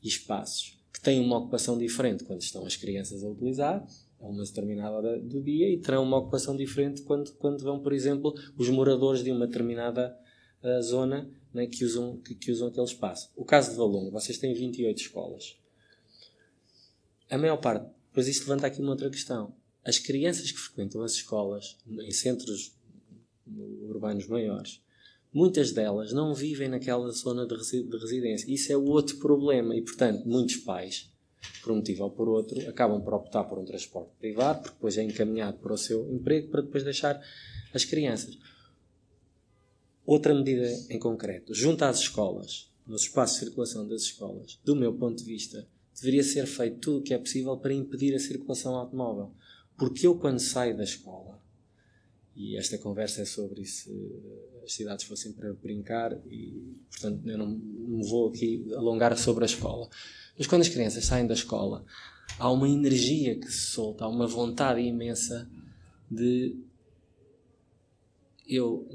[0.03, 3.87] e espaços que têm uma ocupação diferente quando estão as crianças a utilizar,
[4.21, 7.93] a uma determinada hora do dia, e terão uma ocupação diferente quando, quando vão, por
[7.93, 10.17] exemplo, os moradores de uma determinada
[10.63, 13.31] a zona né, que, usam, que, que, usam aquele espaço.
[13.37, 15.57] O caso de Valongo, vocês têm 28 escolas.
[17.31, 19.55] A maior parte, depois isto levanta aqui uma outra questão.
[19.85, 22.77] As crianças que frequentam as escolas em centros
[23.89, 24.83] urbanos maiores,
[25.33, 28.53] muitas delas não vivem naquela zona de, residência.
[28.53, 31.11] Isso é outro problema e, portanto, muitos pais,
[31.63, 34.99] por um motivo ou por outro, acabam por optar por um transporte privado, porque depois
[34.99, 37.21] é encaminhado para o seu emprego, para depois deixar
[37.73, 38.37] as crianças.
[40.09, 44.95] Outra medida em concreto, junto às escolas, nos espaços de circulação das escolas, do meu
[44.95, 48.75] ponto de vista, deveria ser feito tudo o que é possível para impedir a circulação
[48.75, 49.35] automóvel.
[49.77, 51.39] Porque eu, quando saio da escola,
[52.35, 53.93] e esta conversa é sobre se
[54.65, 59.47] as cidades fossem para brincar, e portanto eu não, não vou aqui alongar sobre a
[59.47, 59.91] escola,
[60.39, 61.85] mas quando as crianças saem da escola,
[62.39, 65.47] há uma energia que se solta, há uma vontade imensa
[66.11, 66.57] de
[68.47, 68.89] eu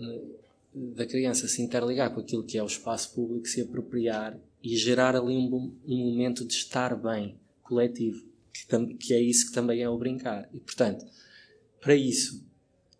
[0.73, 5.15] da criança se interligar com aquilo que é o espaço público, se apropriar e gerar
[5.15, 9.89] ali um, um momento de estar bem, coletivo, que, que é isso que também é
[9.89, 10.49] o brincar.
[10.53, 11.05] E, portanto,
[11.79, 12.43] para isso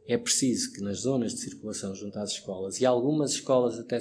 [0.08, 4.00] é preciso que nas zonas de circulação junto às escolas, e algumas escolas até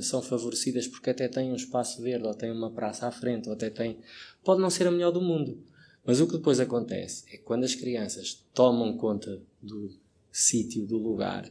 [0.00, 3.54] são favorecidas porque até têm um espaço verde, ou têm uma praça à frente, ou
[3.54, 3.98] até têm.
[4.44, 5.58] Pode não ser a melhor do mundo,
[6.04, 9.90] mas o que depois acontece é que quando as crianças tomam conta do
[10.30, 11.50] sítio, do lugar,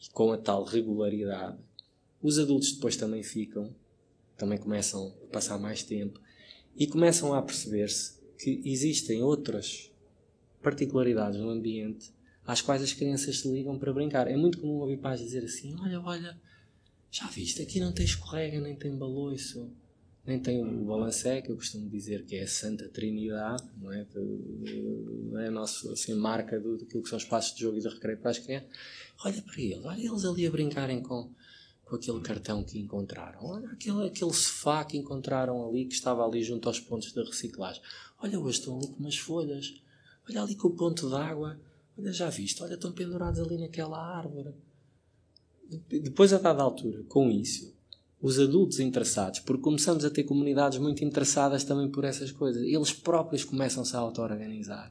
[0.00, 1.58] e com a tal regularidade,
[2.22, 3.74] os adultos depois também ficam,
[4.36, 6.20] também começam a passar mais tempo
[6.76, 9.90] e começam a perceber-se que existem outras
[10.62, 12.12] particularidades no ambiente
[12.46, 14.26] às quais as crianças se ligam para brincar.
[14.26, 16.40] É muito comum ouvir pais dizer assim: Olha, olha,
[17.10, 19.70] já viste, aqui não tem escorrega, nem tem baloiço,
[20.28, 24.06] nem tem o balancé, que eu costumo dizer que é a Santa Trinidade, não é?
[25.42, 28.18] é a nossa assim, marca do, daquilo que são espaços de jogo e de recreio
[28.18, 28.68] para as crianças.
[29.24, 31.32] Olha para eles, olha eles ali a brincarem com,
[31.82, 33.42] com aquele cartão que encontraram.
[33.42, 37.80] Olha aquele, aquele sofá que encontraram ali, que estava ali junto aos pontos da reciclagem.
[38.22, 39.82] Olha, hoje estão ali com umas folhas.
[40.28, 41.58] Olha ali com o ponto d'água.
[41.96, 42.62] Olha, já viste?
[42.62, 44.54] Olha, estão pendurados ali naquela árvore.
[45.88, 47.74] Depois, a dada altura, com isso,
[48.20, 52.92] os adultos interessados, porque começamos a ter comunidades muito interessadas também por essas coisas, eles
[52.92, 54.90] próprios começam-se a auto-organizar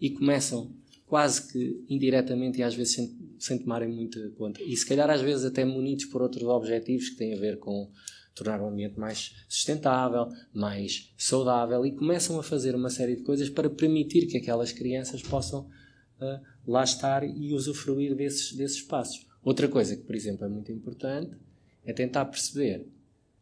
[0.00, 0.74] e começam
[1.06, 4.62] quase que indiretamente e às vezes sem, sem tomarem muita conta.
[4.62, 7.90] E se calhar às vezes até munidos por outros objetivos que têm a ver com
[8.34, 13.50] tornar o ambiente mais sustentável, mais saudável e começam a fazer uma série de coisas
[13.50, 19.26] para permitir que aquelas crianças possam uh, lá estar e usufruir desses, desses espaços.
[19.42, 21.36] Outra coisa que, por exemplo, é muito importante
[21.84, 22.86] é tentar perceber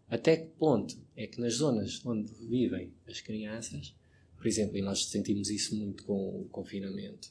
[0.08, 3.94] até que ponto é que nas zonas onde vivem as crianças,
[4.36, 7.28] por exemplo, e nós sentimos isso muito com o confinamento,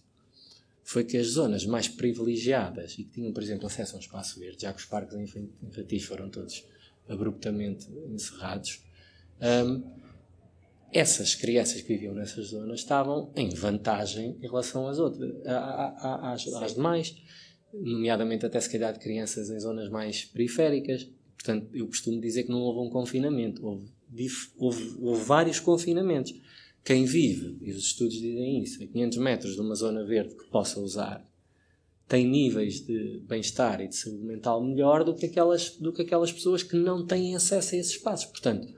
[0.83, 4.39] foi que as zonas mais privilegiadas e que tinham, por exemplo, acesso a um espaço
[4.39, 5.17] verde, já que os parques
[5.61, 6.63] infantis foram todos
[7.09, 8.81] abruptamente encerrados,
[9.41, 9.83] um,
[10.91, 16.73] essas crianças que viviam nessas zonas estavam em vantagem em relação às outras, às, às
[16.73, 17.15] demais,
[17.73, 21.09] nomeadamente até se calhar de crianças em zonas mais periféricas.
[21.35, 23.85] Portanto, eu costumo dizer que não houve um confinamento, houve,
[24.57, 26.33] houve, houve vários confinamentos
[26.87, 30.45] quem vive, e os estudos dizem isso, a 500 metros de uma zona verde que
[30.45, 31.21] possa usar,
[32.07, 36.31] tem níveis de bem-estar e de saúde mental melhor do que, aquelas, do que aquelas
[36.31, 38.27] pessoas que não têm acesso a esses espaços.
[38.27, 38.73] Portanto,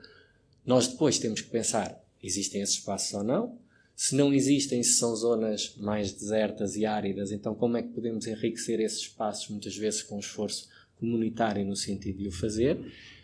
[0.66, 3.56] nós depois temos que pensar: existem esses espaços ou não?
[4.02, 8.26] Se não existem, se são zonas mais desertas e áridas, então como é que podemos
[8.26, 12.80] enriquecer esses espaços, muitas vezes com esforço comunitário no sentido de o fazer?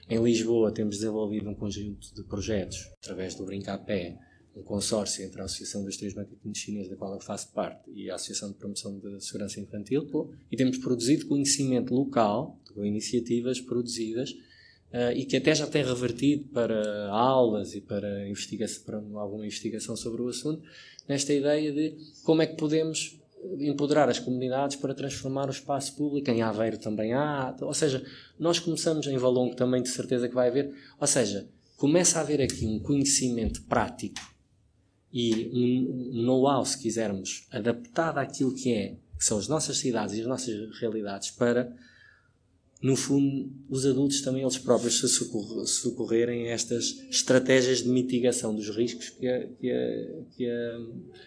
[0.06, 4.18] Em Lisboa temos desenvolvido um conjunto de projetos, através do Brinca a Pé,
[4.54, 8.10] um consórcio entre a Associação dos Três Marítimos Chineses, da qual eu faço parte, e
[8.10, 10.06] a Associação de Promoção da Segurança Infantil,
[10.52, 14.34] e temos produzido conhecimento local, com iniciativas produzidas,
[14.92, 19.96] uh, e que até já tem revertido para aulas e para, investigação, para alguma investigação
[19.96, 20.62] sobre o assunto,
[21.08, 23.18] nesta ideia de como é que podemos
[23.60, 26.30] empoderar as comunidades para transformar o espaço público.
[26.30, 27.54] Em Aveiro também há.
[27.60, 28.04] Ou seja,
[28.38, 30.74] nós começamos em Valongo também, de certeza que vai haver.
[31.00, 34.20] Ou seja, começa a haver aqui um conhecimento prático
[35.12, 40.20] e um know-how, se quisermos, adaptado àquilo que é, que são as nossas cidades e
[40.20, 41.74] as nossas realidades para
[42.82, 48.68] no fundo, os adultos também eles próprios se socorrerem a estas estratégias de mitigação dos
[48.68, 50.80] riscos que a, que a, que a,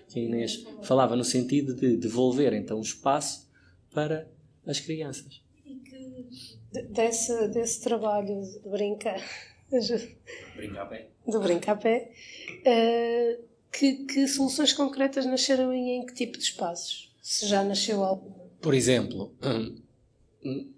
[0.07, 3.49] que a Inês falava, no sentido de devolver então o espaço
[3.91, 4.27] para
[4.65, 5.41] as crianças.
[5.65, 9.19] E que desse, desse trabalho de brincar,
[10.55, 12.11] brincar a pé, de brincar a pé
[12.59, 17.11] uh, que, que soluções concretas nasceram e em que tipo de espaços?
[17.23, 18.35] Se já nasceu algo?
[18.61, 20.71] Por exemplo, hum,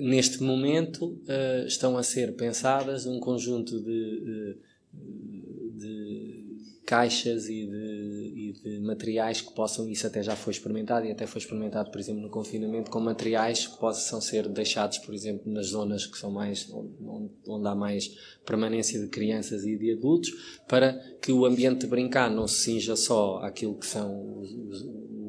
[0.00, 4.58] neste momento uh, estão a ser pensadas um conjunto de, de,
[5.78, 6.44] de
[6.84, 11.26] caixas e de, e de, materiais que possam, isso até já foi experimentado e até
[11.26, 15.68] foi experimentado, por exemplo, no confinamento, com materiais que possam ser deixados, por exemplo, nas
[15.68, 18.08] zonas que são mais, onde, onde há mais
[18.44, 20.30] permanência de crianças e de adultos,
[20.68, 20.92] para
[21.22, 24.82] que o ambiente de brincar não se cinja só àquilo que são os, os,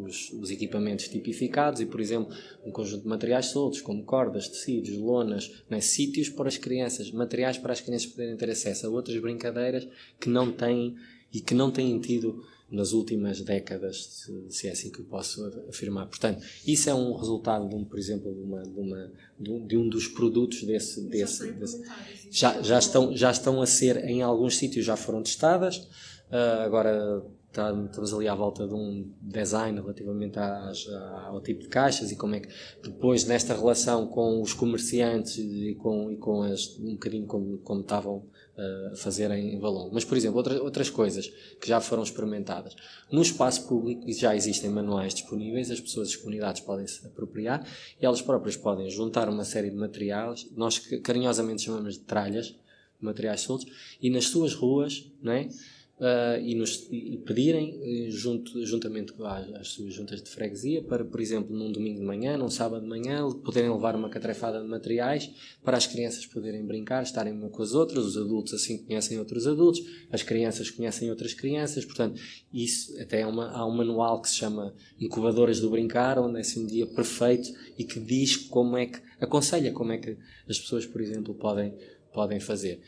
[0.05, 2.35] os equipamentos tipificados e, por exemplo,
[2.65, 7.57] um conjunto de materiais soltos, como cordas, tecidos, lonas, né, sítios para as crianças, materiais
[7.57, 9.87] para as crianças poderem ter acesso a outras brincadeiras
[10.19, 10.95] que não têm
[11.33, 16.07] e que não têm tido nas últimas décadas, se é assim que eu posso afirmar.
[16.07, 19.87] Portanto, isso é um resultado, de um, por exemplo, de, uma, de, uma, de um
[19.87, 21.01] dos produtos desse.
[21.01, 21.83] desse, desse
[22.31, 27.23] já, já, estão, já estão a ser, em alguns sítios já foram testadas, uh, agora
[27.59, 30.87] estamos ali à volta de um design relativamente às,
[31.27, 32.49] ao tipo de caixas e como é que
[32.83, 37.81] depois nesta relação com os comerciantes e com, e com as, um bocadinho como, como
[37.81, 38.17] estavam
[38.57, 39.91] uh, a fazer em Valongo.
[39.93, 41.27] Mas, por exemplo, outras, outras coisas
[41.59, 42.75] que já foram experimentadas.
[43.11, 47.65] No espaço público já existem manuais disponíveis, as pessoas, as comunidades podem se apropriar
[48.01, 52.55] e elas próprias podem juntar uma série de materiais, nós carinhosamente chamamos de tralhas,
[52.99, 53.67] materiais soltos,
[54.01, 55.49] e nas suas ruas, não é?
[55.97, 61.05] Uh, e, nos, e, pedirem, eh, junto, juntamente as, as, suas juntas de freguesia, para,
[61.05, 64.67] por exemplo, num domingo de manhã, num sábado de manhã, poderem levar uma catrefada de
[64.67, 65.31] materiais
[65.63, 69.47] para as crianças poderem brincar, estarem uma com as outras, os adultos assim conhecem outros
[69.47, 69.81] adultos,
[70.11, 72.19] as crianças conhecem outras crianças, portanto,
[72.53, 76.41] isso até é uma, há um manual que se chama Incubadoras do Brincar, onde é
[76.41, 80.59] assim um dia perfeito e que diz como é que, aconselha como é que as
[80.59, 81.73] pessoas, por exemplo, podem,
[82.11, 82.81] podem fazer.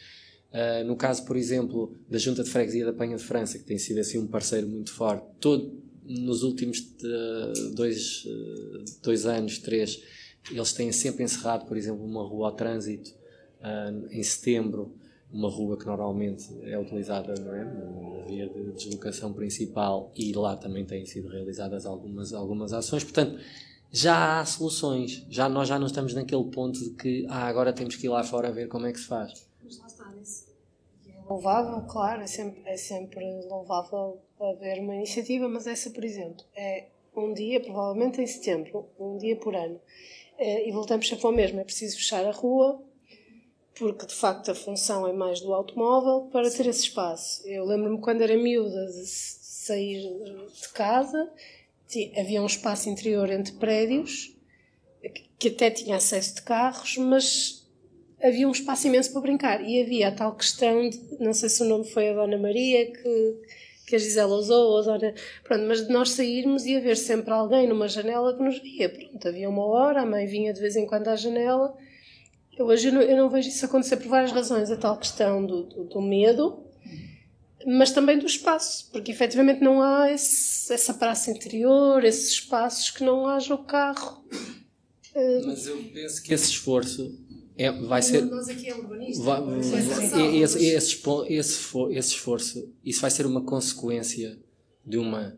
[0.52, 3.78] Uh, no caso, por exemplo, da Junta de Freguesia da Penha de França, que tem
[3.78, 10.02] sido assim um parceiro muito forte, todo, nos últimos uh, dois, uh, dois anos, três,
[10.50, 13.16] eles têm sempre encerrado, por exemplo, uma rua ao trânsito
[14.12, 14.96] em setembro,
[15.34, 17.66] uma rua que normalmente é utilizada não é?
[17.66, 23.04] na via de deslocação principal e lá também têm sido realizadas algumas, algumas ações.
[23.04, 23.38] Portanto,
[23.92, 27.96] já há soluções, já, nós já não estamos naquele ponto de que ah, agora temos
[27.96, 29.47] que ir lá fora ver como é que se faz
[31.30, 36.86] louvável, claro, é sempre, é sempre louvável haver uma iniciativa, mas essa, por exemplo, é
[37.16, 39.80] um dia, provavelmente em setembro, um dia por ano.
[40.38, 42.82] É, e voltamos sempre ao mesmo: é preciso fechar a rua,
[43.78, 47.48] porque de facto a função é mais do automóvel para ter esse espaço.
[47.48, 50.02] Eu lembro-me quando era miúda de sair
[50.62, 51.32] de casa,
[52.18, 54.36] havia um espaço interior entre prédios
[55.40, 57.67] que até tinha acesso de carros, mas
[58.24, 59.62] havia um espaço imenso para brincar.
[59.64, 62.92] E havia a tal questão de, não sei se o nome foi a Dona Maria
[62.92, 63.36] que,
[63.86, 65.14] que a Gisela usou, ou a Dona.
[65.44, 68.90] Pronto, mas de nós sairmos e haver sempre alguém numa janela que nos via.
[68.90, 71.76] Pronto, havia uma hora, a mãe vinha de vez em quando à janela.
[72.58, 74.72] Eu, hoje eu não, eu não vejo isso acontecer por várias razões.
[74.72, 76.64] A tal questão do, do, do medo,
[77.66, 83.04] mas também do espaço, porque efetivamente não há esse, essa praça interior, esses espaços que
[83.04, 84.24] não haja o carro.
[85.46, 87.27] Mas eu penso que esse esforço
[87.58, 88.24] é, vai ser.
[88.26, 89.24] Nós aqui é urbanista.
[89.24, 89.74] Vai, vai, esse,
[90.38, 91.34] esse, esse,
[91.90, 94.40] esse esforço, isso vai ser uma consequência
[94.86, 95.38] de uma.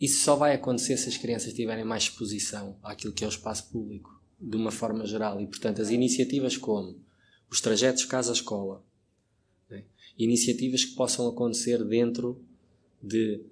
[0.00, 3.70] Isso só vai acontecer se as crianças tiverem mais exposição àquilo que é o espaço
[3.70, 5.40] público, de uma forma geral.
[5.40, 6.98] E, portanto, as iniciativas como
[7.48, 8.82] os trajetos casa-escola,
[9.68, 9.84] né?
[10.18, 12.42] iniciativas que possam acontecer dentro
[13.02, 13.44] de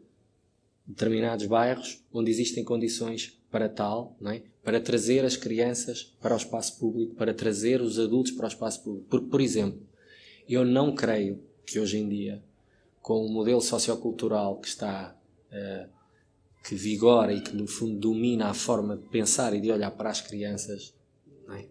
[0.86, 4.42] determinados bairros onde existem condições para tal, não é?
[4.62, 8.82] Para trazer as crianças para o espaço público, para trazer os adultos para o espaço
[8.82, 9.06] público.
[9.08, 9.80] Porque, por exemplo,
[10.48, 12.42] eu não creio que hoje em dia
[13.00, 15.16] com o modelo sociocultural que está,
[15.50, 15.88] uh,
[16.62, 20.10] que vigora e que no fundo domina a forma de pensar e de olhar para
[20.10, 20.94] as crianças,
[21.50, 21.66] é?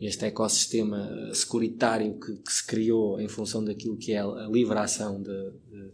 [0.00, 5.20] este ecossistema securitário que, que, se criou em função daquilo que é a livre ação
[5.20, 5.90] de, de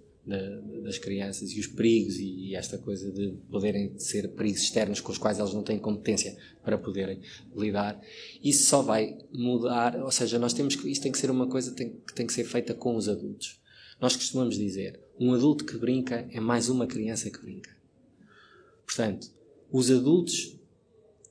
[0.83, 5.19] das crianças e os perigos e, esta coisa de poderem ser perigos externos com os
[5.19, 7.21] quais elas não têm competência para poderem
[7.55, 8.01] lidar,
[8.43, 11.73] isso só vai mudar, ou seja, nós temos que, isto tem que ser uma coisa
[11.73, 13.61] tem, que tem que ser feita com os adultos.
[14.01, 17.75] Nós costumamos dizer, um adulto que brinca é mais uma criança que brinca.
[18.85, 19.31] Portanto,
[19.71, 20.59] os adultos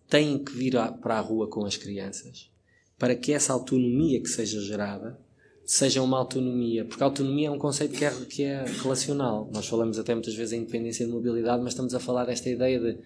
[0.07, 2.49] têm que vir para a rua com as crianças
[2.97, 5.19] para que essa autonomia que seja gerada
[5.65, 9.49] seja uma autonomia, porque autonomia é um conceito que é, que é relacional.
[9.51, 12.79] Nós falamos até muitas vezes em independência de mobilidade, mas estamos a falar desta ideia
[12.79, 12.97] de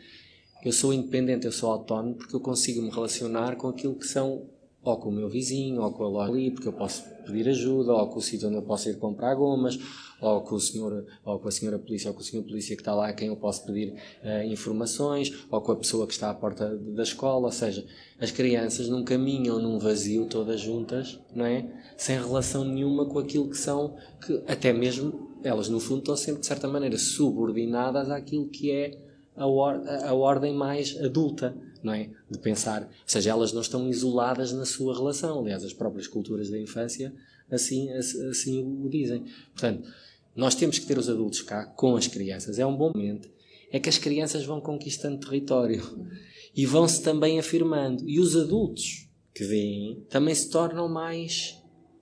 [0.64, 4.46] eu sou independente, eu sou autónomo, porque eu consigo me relacionar com aquilo que são
[4.82, 7.94] ou com o meu vizinho, ou com a loja ali, porque eu posso pedir ajuda,
[7.94, 9.78] ou com o sítio onde eu posso ir comprar gomas,
[10.22, 12.82] ou com o senhor, ou com a senhora polícia, ou com o senhor polícia que
[12.82, 13.94] está lá a quem eu posso pedir
[14.24, 17.86] uh, informações, ou com a pessoa que está à porta da escola, ou seja,
[18.20, 21.66] as crianças não caminham num vazio todas juntas, não é?
[22.00, 23.96] Sem relação nenhuma com aquilo que são,
[24.26, 28.98] que até mesmo elas no fundo estão sempre de certa maneira subordinadas àquilo que é
[29.36, 32.10] a, or a ordem mais adulta não é?
[32.30, 35.40] De pensar, ou seja, elas não estão isoladas na sua relação.
[35.40, 37.14] Aliás, as próprias culturas da infância
[37.50, 39.26] assim, assim o dizem.
[39.54, 39.90] Portanto,
[40.36, 42.60] nós temos que ter os adultos cá com as crianças.
[42.60, 43.30] É um bom momento.
[43.72, 45.82] É que as crianças vão conquistando território
[46.56, 48.08] e vão-se também afirmando.
[48.08, 51.59] E os adultos que vêm também se tornam mais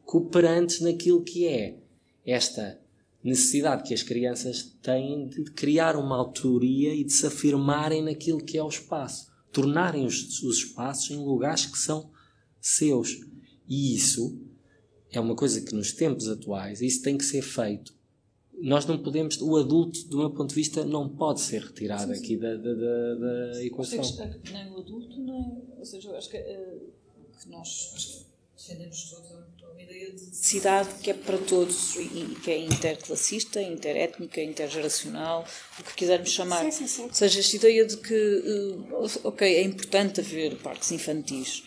[0.08, 1.78] cooperantes naquilo que é
[2.26, 2.82] esta
[3.24, 8.58] necessidade que as crianças têm de criar uma autoria e de se afirmarem naquilo que
[8.58, 9.28] é o espaço
[9.58, 12.12] tornarem os, os espaços em lugares que são
[12.62, 13.20] seus.
[13.68, 14.40] E isso
[15.12, 17.96] é uma coisa que nos tempos atuais isso tem que ser feito.
[18.60, 22.20] Nós não podemos, o adulto, do meu ponto de vista, não pode ser retirado sim,
[22.20, 22.24] sim.
[22.24, 24.02] aqui da, da, da, da equação.
[24.52, 25.64] Nem o adulto, nem.
[25.78, 26.92] Ou seja, eu acho que, uh,
[27.40, 29.32] que nós defendemos todos
[29.78, 35.46] uma ideia de cidade que é para todos e que é interclassista, interétnica, intergeracional,
[35.80, 36.64] o que quisermos chamar.
[36.64, 37.04] Sim, sim, sim.
[37.04, 41.64] Ou seja, esta ideia de que, eh, ok, é importante haver parques infantis,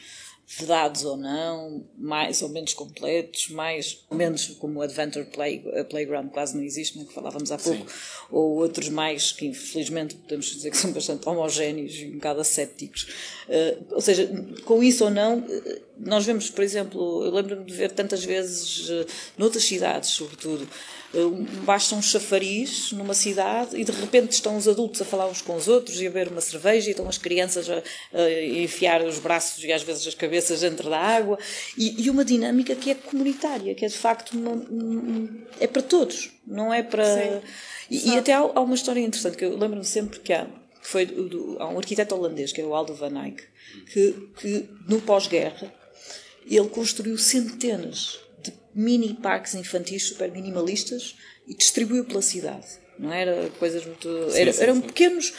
[0.58, 6.30] vedados ou não, mais ou menos completos, mais ou menos como o Adventure Play, Playground
[6.30, 7.96] quase não existe, não é que falávamos há pouco, Sim.
[8.32, 13.06] ou outros mais que infelizmente podemos dizer que são bastante homogéneos e um bocado ascéticos.
[13.48, 14.28] Uh, ou seja,
[14.64, 18.88] com isso ou não, uh, nós vemos, por exemplo, eu lembro-me de ver tantas vezes,
[18.88, 19.06] uh,
[19.38, 20.68] noutras cidades sobretudo,
[21.64, 25.56] basta um chafariz numa cidade e de repente estão os adultos a falar uns com
[25.56, 27.82] os outros e a beber uma cerveja e estão as crianças a,
[28.14, 31.36] a enfiar os braços e às vezes as cabeças dentro da água
[31.76, 35.82] e, e uma dinâmica que é comunitária, que é de facto uma, um, é para
[35.82, 37.42] todos, não é para.
[37.90, 40.86] E, e, até há, há, uma história interessante que eu lembro-me sempre que há, que
[40.86, 43.42] foi do, há um arquiteto holandês que é o Aldo van Eyck
[43.92, 45.72] que, que no pós-guerra
[46.46, 48.20] ele construiu centenas
[48.74, 51.16] mini parques infantis super minimalistas
[51.46, 52.66] e distribuiu pela cidade.
[52.98, 54.08] Não era coisas muito.
[54.34, 54.82] Era, sim, eram sim.
[54.82, 55.32] pequenos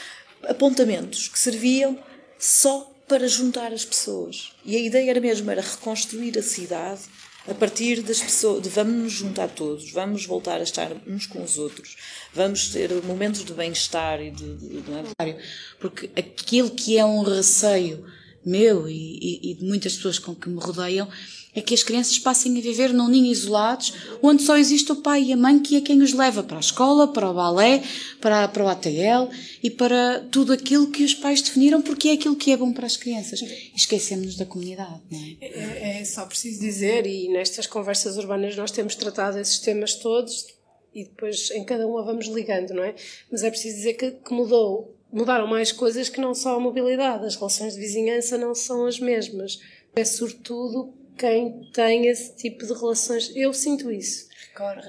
[0.43, 1.97] apontamentos que serviam
[2.38, 4.53] só para juntar as pessoas.
[4.65, 7.01] E a ideia era mesmo era reconstruir a cidade
[7.47, 11.43] a partir das pessoas, de vamos nos juntar todos, vamos voltar a estar uns com
[11.43, 11.97] os outros,
[12.34, 15.39] vamos ter momentos de bem-estar e de, de, de, é?
[15.79, 18.05] Porque aquilo que é um receio
[18.45, 21.07] meu e, e, e de muitas pessoas com que me rodeiam
[21.53, 25.23] é que as crianças passem a viver num ninho isolados, onde só existe o pai
[25.23, 27.83] e a mãe que é quem os leva para a escola, para o balé,
[28.21, 29.29] para, para o ATL
[29.61, 32.85] e para tudo aquilo que os pais definiram porque é aquilo que é bom para
[32.85, 33.41] as crianças.
[33.75, 35.37] Esquecemos-nos da comunidade, não é?
[35.41, 36.01] é?
[36.01, 40.47] É só preciso dizer, e nestas conversas urbanas nós temos tratado esses temas todos
[40.93, 42.95] e depois em cada uma vamos ligando, não é?
[43.31, 47.25] Mas é preciso dizer que, que mudou mudaram mais coisas que não só a mobilidade.
[47.25, 49.59] As relações de vizinhança não são as mesmas.
[49.93, 53.32] É sobretudo quem tem esse tipo de relações.
[53.36, 54.26] Eu sinto isso.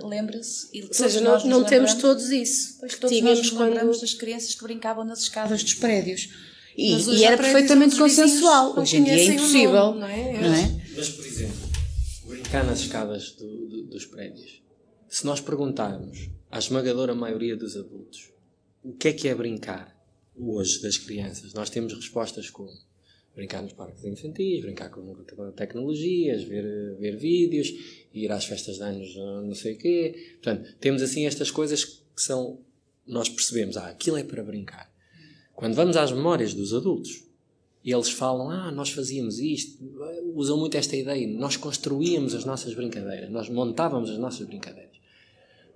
[0.02, 0.68] Lembra-se.
[0.82, 2.78] Ou seja, não, não temos todos isso.
[2.80, 4.00] Pois todos Tínhamos nós nos lembramos quando...
[4.00, 6.30] das crianças que brincavam nas escadas dos prédios.
[6.76, 8.78] E, e era perfeitamente consensual.
[8.78, 9.72] Hoje em dia é impossível.
[9.72, 10.32] Nome, não, é?
[10.40, 10.82] não é?
[10.96, 11.58] Mas, por exemplo,
[12.24, 14.62] brincar nas escadas do, do, dos prédios.
[15.08, 18.30] Se nós perguntarmos à esmagadora maioria dos adultos
[18.82, 19.94] o que é que é brincar
[20.34, 22.72] hoje das crianças, nós temos respostas como
[23.34, 25.14] brincar nos parques infantis, brincar com
[25.52, 27.72] tecnologias, ver, ver vídeos,
[28.12, 30.36] ir às festas de anos, não sei o quê.
[30.42, 32.60] Portanto, temos assim estas coisas que são.
[33.06, 34.92] Nós percebemos, ah, aquilo é para brincar.
[35.54, 37.24] Quando vamos às memórias dos adultos,
[37.84, 39.82] eles falam, ah, nós fazíamos isto,
[40.34, 44.92] usam muito esta ideia, nós construíamos as nossas brincadeiras, nós montávamos as nossas brincadeiras.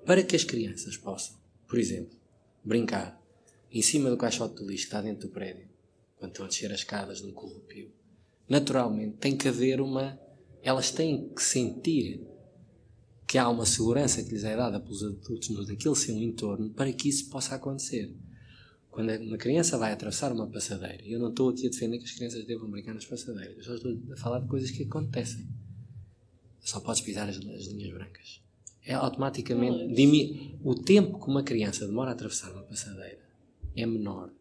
[0.04, 1.36] para que as crianças possam,
[1.66, 2.16] por exemplo,
[2.62, 3.20] brincar
[3.72, 5.66] em cima do caixote do lixo que está dentro do prédio,
[6.16, 7.90] quando estão a descer as escadas de um corrupio,
[8.48, 10.18] naturalmente tem que haver uma.
[10.62, 12.26] Elas têm que sentir
[13.26, 17.08] que há uma segurança que lhes é dada pelos adultos naquele seu entorno para que
[17.08, 18.14] isso possa acontecer.
[18.90, 22.12] Quando uma criança vai atravessar uma passadeira, eu não estou aqui a defender que as
[22.12, 25.46] crianças devam brincar nas passadeiras, eu só estou a falar de coisas que acontecem.
[26.60, 28.40] Só podes pisar as, as linhas brancas.
[28.84, 29.92] É automaticamente.
[29.92, 33.20] Dimi, o tempo que uma criança demora a atravessar uma passadeira
[33.76, 34.32] é menor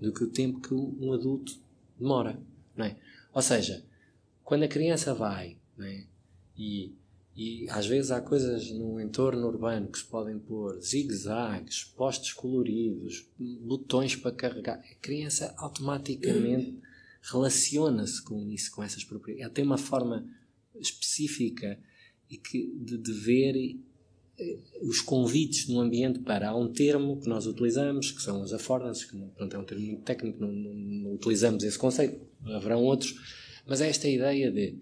[0.00, 1.60] do que o tempo que um adulto
[1.98, 2.40] demora.
[2.76, 2.96] Não é?
[3.32, 3.84] Ou seja,
[4.42, 6.04] quando a criança vai é?
[6.56, 6.94] e
[7.36, 13.26] e às vezes há coisas no entorno urbano que se podem pôr, zigue-zagues, postes coloridos,
[13.38, 14.78] botões para carregar.
[14.78, 16.78] A criança automaticamente
[17.22, 19.44] relaciona-se com isso, com essas propriedades.
[19.44, 20.28] Ela tem uma forma
[20.74, 21.78] específica
[22.28, 23.76] e que, de, de ver eh,
[24.82, 26.50] os convites no ambiente para.
[26.50, 29.84] Há um termo que nós utilizamos, que são os affordances, que pronto, é um termo
[29.84, 33.14] muito técnico, não, não, não utilizamos esse conceito, haverão outros,
[33.66, 34.78] mas é esta ideia de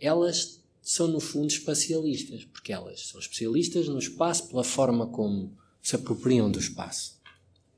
[0.00, 5.94] elas são no fundo espacialistas, porque elas são especialistas no espaço pela forma como se
[5.94, 7.20] apropriam do espaço.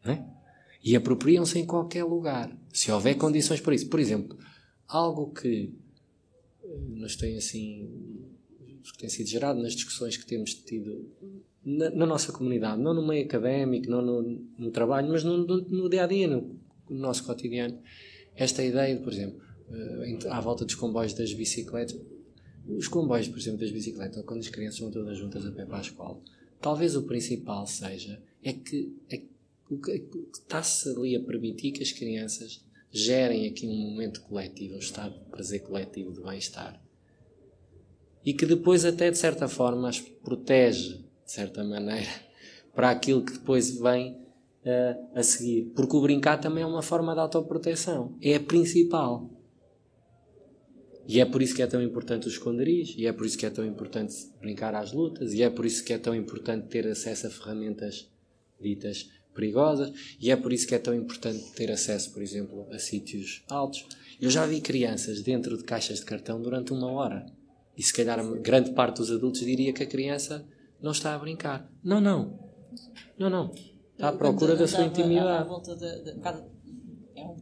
[0.04, 0.22] É?
[0.82, 3.88] E apropriam-se em qualquer lugar, se houver condições para isso.
[3.88, 4.38] Por exemplo,
[4.86, 5.72] algo que
[6.62, 7.88] eh, nos tem assim
[8.92, 11.10] que tem sido gerado nas discussões que temos tido
[11.64, 14.22] na, na nossa comunidade, não no meio académico, não no,
[14.58, 16.58] no trabalho, mas no, no, no, dia a dia, no,
[16.88, 17.80] no nosso cotidiano.
[18.36, 21.98] Esta ideia de, por exemplo, uh, à volta dos comboios das bicicletas,
[22.66, 25.78] os comboios, por exemplo, das bicicletas, quando as crianças vão todas juntas a pé para
[25.78, 26.20] a escola,
[26.60, 32.64] talvez o principal seja é que, é, que está-se ali a permitir que as crianças
[32.90, 36.80] gerem aqui um momento coletivo, um estado de prazer coletivo, de bem-estar.
[38.24, 42.08] E que depois até, de certa forma, as protege, de certa maneira,
[42.74, 44.12] para aquilo que depois vem
[44.64, 45.72] uh, a seguir.
[45.74, 48.16] Porque o brincar também é uma forma de autoproteção.
[48.20, 49.30] É a principal.
[51.06, 53.44] E é por isso que é tão importante os esconderijos, e é por isso que
[53.44, 56.86] é tão importante brincar às lutas, e é por isso que é tão importante ter
[56.86, 58.08] acesso a ferramentas
[58.58, 62.78] ditas perigosas, e é por isso que é tão importante ter acesso, por exemplo, a
[62.78, 63.84] sítios altos.
[64.18, 67.26] Eu já vi crianças dentro de caixas de cartão durante uma hora.
[67.76, 70.46] E se calhar grande parte dos adultos diria que a criança
[70.80, 71.68] não está a brincar.
[71.82, 72.38] Não, não.
[73.18, 73.52] Não, não.
[73.92, 75.48] Está à procura da sua intimidade.
[75.78, 76.54] De,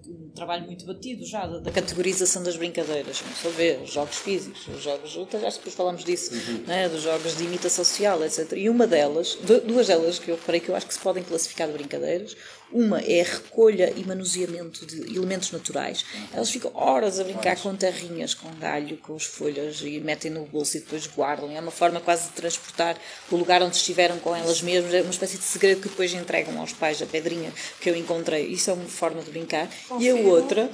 [0.08, 3.20] um trabalho muito batido já da, categorização das brincadeiras.
[3.20, 6.64] Começou a ver os jogos físicos, os jogos acho que depois falamos disso, uhum.
[6.66, 8.52] né, dos jogos de imitação social, etc.
[8.52, 11.66] E uma delas, duas delas que eu reparei que eu acho que se podem classificar
[11.66, 12.36] de brincadeiras,
[12.72, 16.04] uma é a recolha e manuseamento de elementos naturais.
[16.32, 20.44] Elas ficam horas a brincar com terrinhas, com galho, com as folhas e metem no
[20.46, 21.50] bolso e depois guardam.
[21.50, 22.96] É uma forma quase de transportar
[23.30, 24.94] o lugar onde estiveram com elas mesmas.
[24.94, 28.46] É uma espécie de segredo que depois entregam aos pais, a pedrinha que eu encontrei.
[28.46, 29.68] Isso é uma forma de brincar.
[30.00, 30.70] E a outra.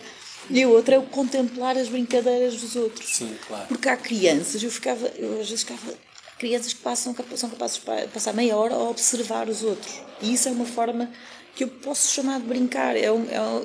[0.51, 3.17] E a outra é o contemplar as brincadeiras dos outros.
[3.17, 3.67] Sim, claro.
[3.67, 5.95] Porque há crianças, eu ficava, eu às vezes ficava,
[6.39, 10.01] crianças que passam, são capazes de passar meia hora a observar os outros.
[10.23, 11.11] E isso é uma forma
[11.55, 12.97] que eu posso chamar de brincar.
[12.97, 13.11] É, é,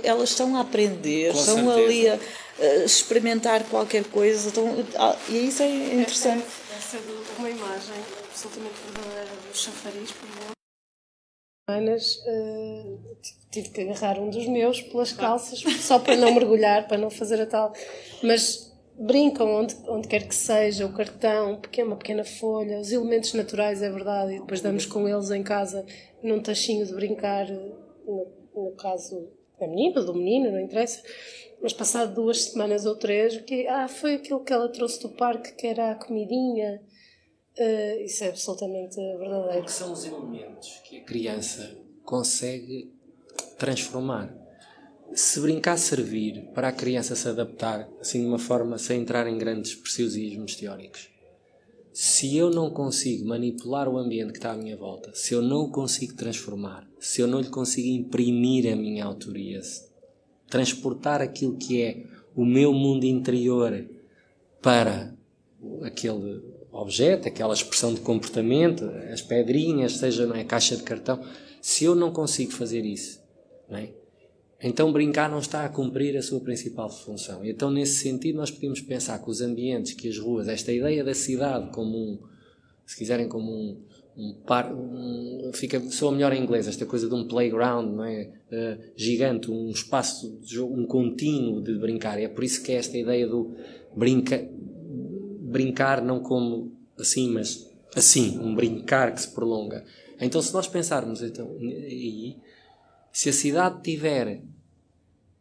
[0.04, 1.80] elas estão a aprender, Com estão certeza.
[1.80, 2.20] ali a,
[2.60, 4.50] a, experimentar qualquer coisa.
[4.50, 6.44] Estão, ah, e isso é interessante.
[6.76, 7.96] Essa, essa é uma imagem
[8.30, 10.54] absolutamente verdadeira do chafariz, por exemplo.
[11.70, 13.00] Semanas uh,
[13.50, 17.42] tive que agarrar um dos meus pelas calças, só para não mergulhar, para não fazer
[17.42, 17.74] a tal.
[18.22, 18.63] Mas
[18.98, 23.90] brincam onde, onde quer que seja, o cartão, uma pequena folha, os elementos naturais, é
[23.90, 25.86] verdade, e depois damos com eles em casa
[26.22, 29.30] num tachinho de brincar no, no caso
[29.60, 31.02] da menina do menino, não interessa,
[31.62, 35.54] mas passado duas semanas ou três, que ah, foi aquilo que ela trouxe do parque,
[35.54, 36.82] que era a comidinha.
[37.58, 39.62] Uh, isso é absolutamente verdadeiro.
[39.62, 42.92] O que são os elementos que a criança consegue
[43.58, 44.43] transformar?
[45.16, 49.38] Se brincar servir para a criança se adaptar, assim de uma forma sem entrar em
[49.38, 51.08] grandes preciosismos teóricos,
[51.92, 55.66] se eu não consigo manipular o ambiente que está à minha volta, se eu não
[55.66, 59.62] o consigo transformar, se eu não lhe consigo imprimir a minha autoria,
[60.50, 62.06] transportar aquilo que é
[62.36, 63.88] o meu mundo interior
[64.64, 65.14] para
[65.84, 66.42] aquele
[66.72, 71.24] objeto, aquela expressão de comportamento, as pedrinhas, seja na caixa de cartão,
[71.62, 73.22] se eu não consigo fazer isso,
[73.70, 74.03] não é?
[74.64, 77.44] Então brincar não está a cumprir a sua principal função.
[77.44, 81.14] Então nesse sentido nós podemos pensar que os ambientes, que as ruas, esta ideia da
[81.14, 82.20] cidade como um,
[82.86, 83.82] se quiserem como um,
[84.16, 88.32] um par, um, fica soa melhor em inglês esta coisa de um playground, não é,
[88.52, 92.18] uh, gigante, um espaço um contínuo de brincar.
[92.18, 93.54] É por isso que é esta ideia do
[93.94, 94.48] brinca,
[95.42, 99.84] brincar não como assim, mas assim, um brincar que se prolonga.
[100.22, 102.38] Então, se nós pensarmos então, aí,
[103.12, 104.42] se a cidade tiver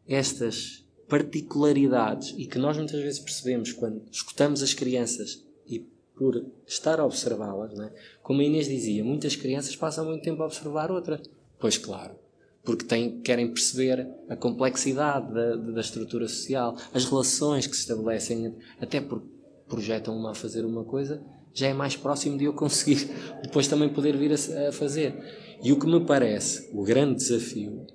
[0.07, 5.79] estas particularidades e que nós muitas vezes percebemos quando escutamos as crianças e
[6.15, 7.91] por estar a observá-las, né?
[8.21, 11.21] como a Inês dizia, muitas crianças passam muito tempo a observar outra.
[11.59, 12.15] Pois claro,
[12.63, 18.55] porque têm, querem perceber a complexidade da, da estrutura social, as relações que se estabelecem,
[18.79, 19.27] até porque
[19.67, 21.21] projetam uma a fazer uma coisa,
[21.53, 23.07] já é mais próximo de eu conseguir
[23.43, 25.13] depois também poder vir a, a fazer.
[25.61, 27.85] E o que me parece o grande desafio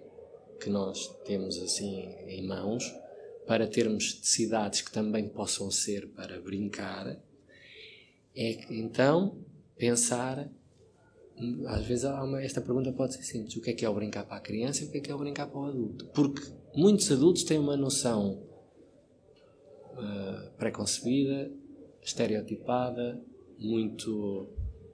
[0.61, 2.85] que nós temos assim em mãos
[3.47, 7.19] para termos cidades que também possam ser para brincar
[8.37, 9.39] é então
[9.77, 10.51] pensar
[11.67, 12.05] às vezes
[12.43, 14.83] esta pergunta pode ser simples o que é que é o brincar para a criança
[14.83, 16.07] e o que é que é o brincar para o adulto?
[16.09, 16.43] Porque
[16.75, 18.43] muitos adultos têm uma noção
[19.93, 21.51] uh, preconcebida
[22.03, 23.23] estereotipada
[23.59, 24.49] muito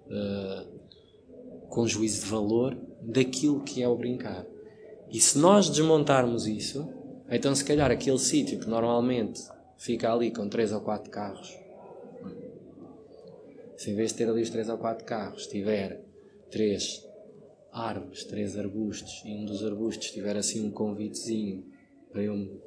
[0.07, 4.47] uh, com juízo de valor daquilo que é o brincar
[5.11, 6.89] e se nós desmontarmos isso,
[7.31, 9.43] então se calhar aquele sítio que normalmente
[9.77, 11.57] fica ali com três ou quatro carros,
[13.77, 16.03] se em vez de ter ali os três ou quatro carros, tiver
[16.51, 17.05] três
[17.73, 21.65] árvores, três arbustos, e um dos arbustos tiver assim um convitezinho
[22.11, 22.61] para eu me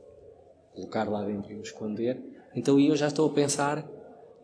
[0.74, 2.22] colocar lá dentro e me esconder,
[2.54, 3.97] então eu já estou a pensar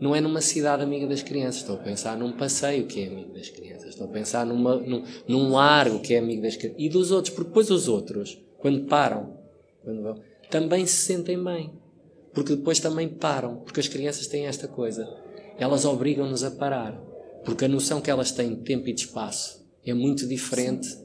[0.04, 3.34] não é numa cidade amiga das crianças, estou a pensar num passeio que é amigo
[3.34, 6.90] das crianças, estou a pensar numa, num, num largo que é amigo das crianças e
[6.90, 9.38] dos outros, porque depois os outros, quando param,
[9.82, 11.72] quando vão, também se sentem bem,
[12.34, 15.08] porque depois também param, porque as crianças têm esta coisa,
[15.58, 17.02] elas obrigam-nos a parar,
[17.46, 20.98] porque a noção que elas têm de tempo e de espaço é muito diferente.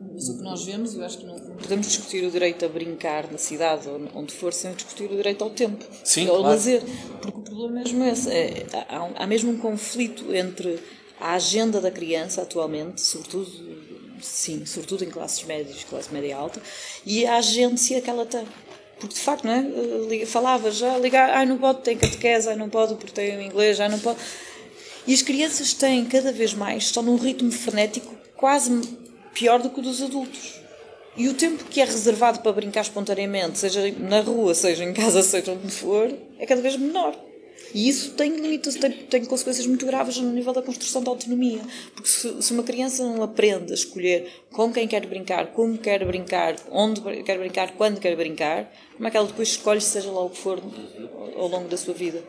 [0.00, 3.30] Mas o que nós vemos, eu acho que não podemos discutir o direito a brincar
[3.30, 6.42] na cidade ou onde for sem discutir o direito ao tempo, Sim, ao claro.
[6.42, 6.82] lazer,
[7.20, 8.30] porque o problema é mesmo esse.
[8.30, 10.78] É, há, há mesmo um conflito entre
[11.20, 13.50] a agenda da criança atualmente, sobretudo,
[14.20, 16.62] sim, sobretudo em classes médias, classe média alta,
[17.04, 18.46] e a agência que ela tem.
[19.00, 20.26] Porque de facto, não é?
[20.26, 23.88] Falava já, ligar, ai não pode, tem catequese, ai não pode porque tem inglês, ai
[23.88, 24.18] não pode.
[25.06, 28.70] E as crianças têm cada vez mais, estão num ritmo frenético quase
[29.38, 30.60] pior do que o dos adultos.
[31.16, 35.22] E o tempo que é reservado para brincar espontaneamente, seja na rua, seja em casa,
[35.22, 37.14] seja onde for, é cada vez menor.
[37.74, 41.60] E isso tem limites, tem, tem consequências muito graves no nível da construção da autonomia.
[41.94, 46.04] Porque se, se, uma criança não aprende a escolher com quem quer brincar, como quer
[46.04, 50.24] brincar, onde quer brincar, quando quer brincar, como é que ela depois escolhe, seja lá
[50.24, 50.62] o que for,
[51.36, 52.22] ao longo da sua vida?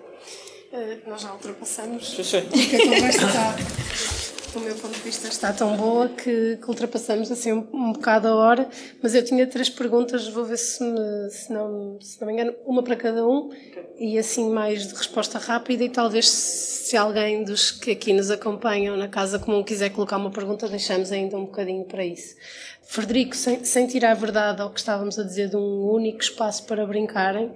[0.73, 2.13] Uh, nós já ultrapassamos.
[2.13, 4.18] Porque a conversa está
[4.53, 8.27] do meu ponto de vista, está tão boa que, que ultrapassamos assim um, um, bocado
[8.27, 8.69] a hora.
[9.01, 12.55] Mas eu tinha três perguntas, vou ver se, me, se, não, se não me engano,
[12.65, 13.49] uma para cada um
[13.97, 15.83] e assim mais de resposta rápida.
[15.83, 20.31] E talvez se alguém dos que aqui nos acompanham na Casa Comum quiser colocar uma
[20.31, 22.35] pergunta, deixamos ainda um bocadinho para isso.
[22.81, 26.63] Frederico, sem, sem tirar a verdade ao que estávamos a dizer de um único espaço
[26.63, 27.51] para brincarem,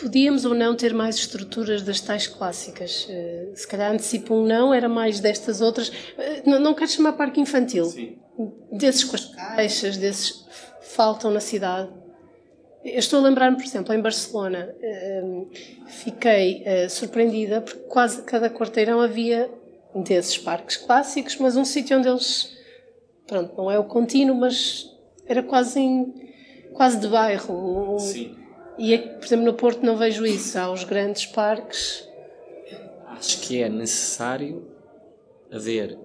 [0.00, 3.06] Podíamos ou não ter mais estruturas das tais clássicas?
[3.10, 5.92] Eh, se calhar antecipo um não, era mais destas outras.
[6.16, 7.84] Eh, não, não quero chamar parque infantil.
[7.84, 8.16] Sim.
[8.72, 10.46] Desses com as caixas, desses
[10.80, 11.90] faltam na cidade.
[12.82, 15.44] Eu estou a lembrar-me, por exemplo, em Barcelona, eh,
[15.86, 19.50] fiquei surpreendida porque quase cada quarteirão havia
[19.94, 22.56] desses parques clássicos, mas um sítio onde eles,
[23.26, 24.86] pronto, não é o contínuo, mas
[25.26, 26.14] era quase em,
[26.72, 27.98] quase de bairro.
[27.98, 28.39] Sim.
[28.78, 30.58] E, por exemplo, no Porto não vejo isso.
[30.58, 32.08] Há os grandes parques.
[33.06, 34.66] Acho que é necessário
[35.50, 35.98] haver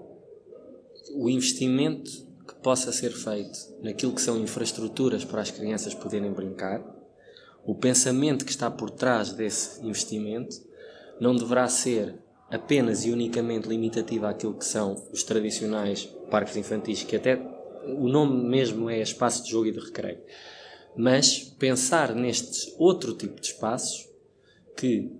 [1.13, 2.11] o investimento
[2.47, 6.83] que possa ser feito naquilo que são infraestruturas para as crianças poderem brincar.
[7.65, 10.57] O pensamento que está por trás desse investimento
[11.19, 12.15] não deverá ser
[12.49, 17.41] apenas e unicamente limitativo àquilo que são os tradicionais parques infantis, que até
[17.97, 20.19] o nome mesmo é espaço de jogo e de recreio
[20.97, 24.07] mas pensar nestes outro tipo de espaços
[24.77, 25.11] que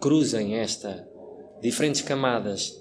[0.00, 1.08] cruzem esta
[1.60, 2.80] diferentes camadas,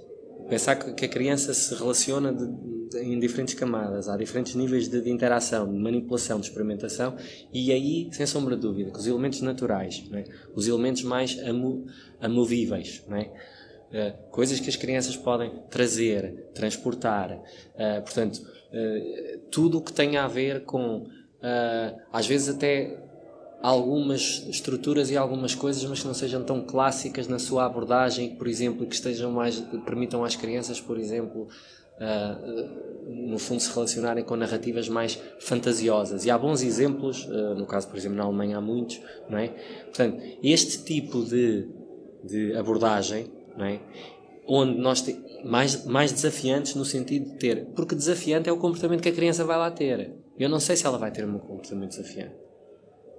[0.50, 2.46] pensar que a criança se relaciona de,
[2.90, 7.16] de, em diferentes camadas, há diferentes níveis de, de, interação, de manipulação, de experimentação,
[7.54, 10.24] e aí, sem sombra de dúvida, que os elementos naturais, é?
[10.54, 11.86] os elementos mais amo,
[12.20, 19.94] amovíveis, uh, coisas que as crianças podem trazer, transportar, uh, portanto, uh, tudo o que
[19.94, 21.08] tem a ver com
[21.46, 22.98] uh, às vezes até
[23.62, 28.48] algumas estruturas e algumas coisas, mas que não sejam tão clássicas na sua abordagem, por
[28.48, 31.48] exemplo, que estejam mais, que permitam às crianças, por exemplo,
[31.98, 36.26] uh, no fundo se relacionarem com narrativas mais fantasiosas.
[36.26, 39.48] E há bons exemplos, uh, no caso, por exemplo, na Alemanha há muitos, não é?
[39.86, 41.68] Portanto, este tipo de,
[42.24, 43.80] de abordagem, não é?
[44.48, 49.02] onde nós te, mais, mais desafiantes no sentido de ter, porque desafiante é o comportamento
[49.02, 50.12] que a criança vai lá ter.
[50.38, 52.36] Eu não sei se ela vai ter um comportamento desafiante.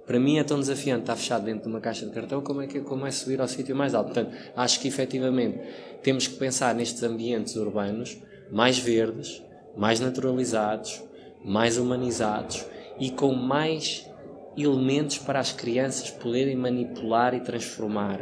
[0.05, 2.67] Para mim é tão desafiante estar fechado dentro de uma caixa de cartão como é,
[2.67, 4.13] que, como é subir ao sítio mais alto.
[4.13, 5.59] Portanto, acho que efetivamente
[6.01, 8.17] temos que pensar nestes ambientes urbanos
[8.51, 9.43] mais verdes,
[9.75, 11.03] mais naturalizados,
[11.43, 12.65] mais humanizados
[12.99, 14.09] e com mais
[14.55, 18.21] elementos para as crianças poderem manipular e transformar.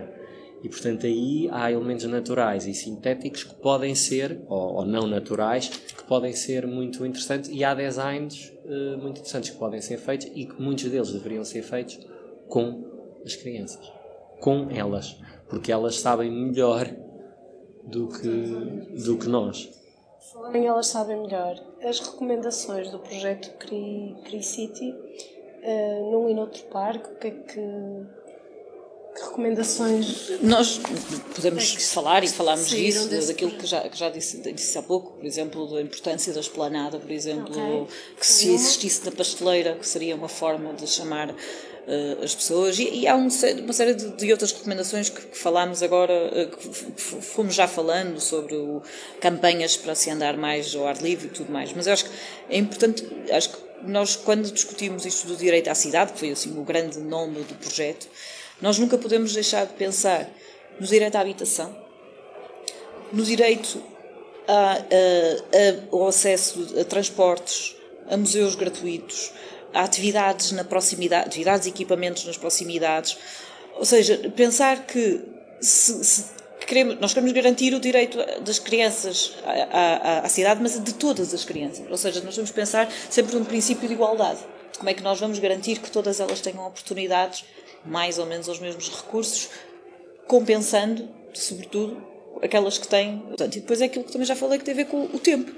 [0.64, 5.68] E portanto aí há elementos naturais e sintéticos que podem ser, ou, ou não naturais,
[5.68, 10.28] que podem ser muito interessantes e há designs uh, muito interessantes que podem ser feitos
[10.34, 12.00] e que muitos deles deveriam ser feitos
[12.48, 12.84] com
[13.26, 13.92] as crianças,
[14.40, 15.18] com elas,
[15.50, 16.88] porque elas sabem melhor
[17.84, 19.72] do que, do que nós.
[20.34, 21.56] Falarem elas sabem melhor.
[21.82, 27.60] As recomendações do projeto Cri, City, uh, num e noutro parque, o que é que
[29.24, 30.30] recomendações?
[30.42, 30.80] Nós
[31.34, 35.14] podemos é falar e falarmos disso, daquilo que já, que já disse, disse há pouco,
[35.14, 37.96] por exemplo, da importância da esplanada, por exemplo, okay.
[38.20, 42.78] que se existisse na pasteleira, que seria uma forma de chamar uh, as pessoas.
[42.80, 43.28] E, e há um,
[43.64, 48.20] uma série de, de, outras recomendações que, que falámos agora, uh, que fomos já falando
[48.20, 48.82] sobre o,
[49.20, 51.72] campanhas para se andar mais ao ar livre e tudo mais.
[51.74, 52.12] Mas eu acho que
[52.50, 56.58] é importante, acho que nós, quando discutimos isto do direito à cidade, que foi assim
[56.58, 58.08] o grande nome do projeto,
[58.62, 60.30] nós nunca podemos deixar de pensar
[60.80, 61.76] no direito à habitação,
[63.12, 63.82] no direito
[64.48, 64.78] a, a,
[65.92, 67.76] ao acesso a transportes,
[68.10, 69.32] a museus gratuitos,
[69.74, 73.18] a atividades na proximidade, atividades e equipamentos nas proximidades.
[73.76, 75.22] Ou seja, pensar que
[75.60, 76.26] se, se
[76.66, 81.34] queremos, nós queremos garantir o direito das crianças à, à, à cidade, mas de todas
[81.34, 81.86] as crianças.
[81.90, 84.40] Ou seja, nós vamos pensar sempre num princípio de igualdade.
[84.78, 87.46] Como é que nós vamos garantir que todas elas tenham oportunidades
[87.86, 89.50] mais ou menos aos mesmos recursos,
[90.28, 92.02] compensando, sobretudo,
[92.42, 93.20] aquelas que têm.
[93.20, 95.20] Portanto, e depois é aquilo que também já falei que tem a ver com o
[95.20, 95.52] tempo.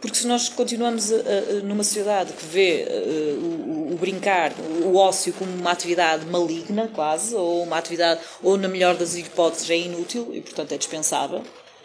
[0.00, 4.52] Porque se nós continuamos a, a, numa sociedade que vê uh, o, brincar,
[4.82, 9.68] o ócio como uma atividade maligna, quase, ou uma atividade, ou na melhor das hipóteses,
[9.68, 11.42] é inútil e, portanto, é dispensável,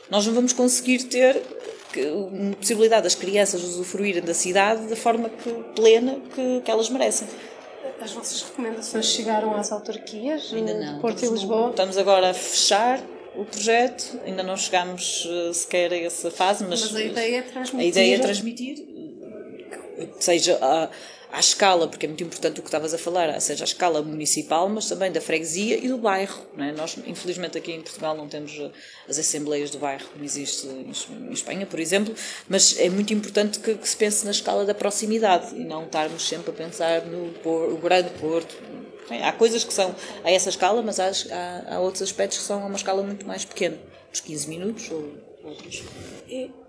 [0.09, 1.41] nós não vamos conseguir ter
[1.97, 7.27] a possibilidade das crianças usufruírem da cidade da forma que, plena que, que elas merecem.
[8.05, 10.93] As vossas recomendações chegaram às autarquias ainda não.
[10.93, 11.71] de Porto e Lisboa?
[11.71, 13.01] Estamos agora a fechar
[13.35, 17.41] o projeto, ainda não chegámos uh, sequer a essa fase, mas, mas a ideia é
[17.41, 17.79] transmitir.
[17.79, 18.85] A ideia é transmitir,
[20.19, 20.87] seja a
[21.35, 24.69] à escala, porque é muito importante o que estavas a falar, seja a escala municipal,
[24.69, 26.41] mas também da freguesia e do bairro.
[26.55, 26.71] Não é?
[26.71, 28.71] Nós, infelizmente, aqui em Portugal não temos eh,
[29.09, 32.15] as assembleias do bairro como existe em Espanha, por exemplo,
[32.47, 36.25] mas é muito importante que, que se pense na escala da proximidade e não estarmos
[36.25, 38.55] sempre a pensar no por, grande Porto.
[39.21, 39.93] Há coisas que são
[40.23, 43.27] a essa escala, mas há, há, há outros aspectos que são a uma escala muito
[43.27, 43.77] mais pequena,
[44.09, 45.13] uns 15 minutos ou
[45.43, 45.83] outros.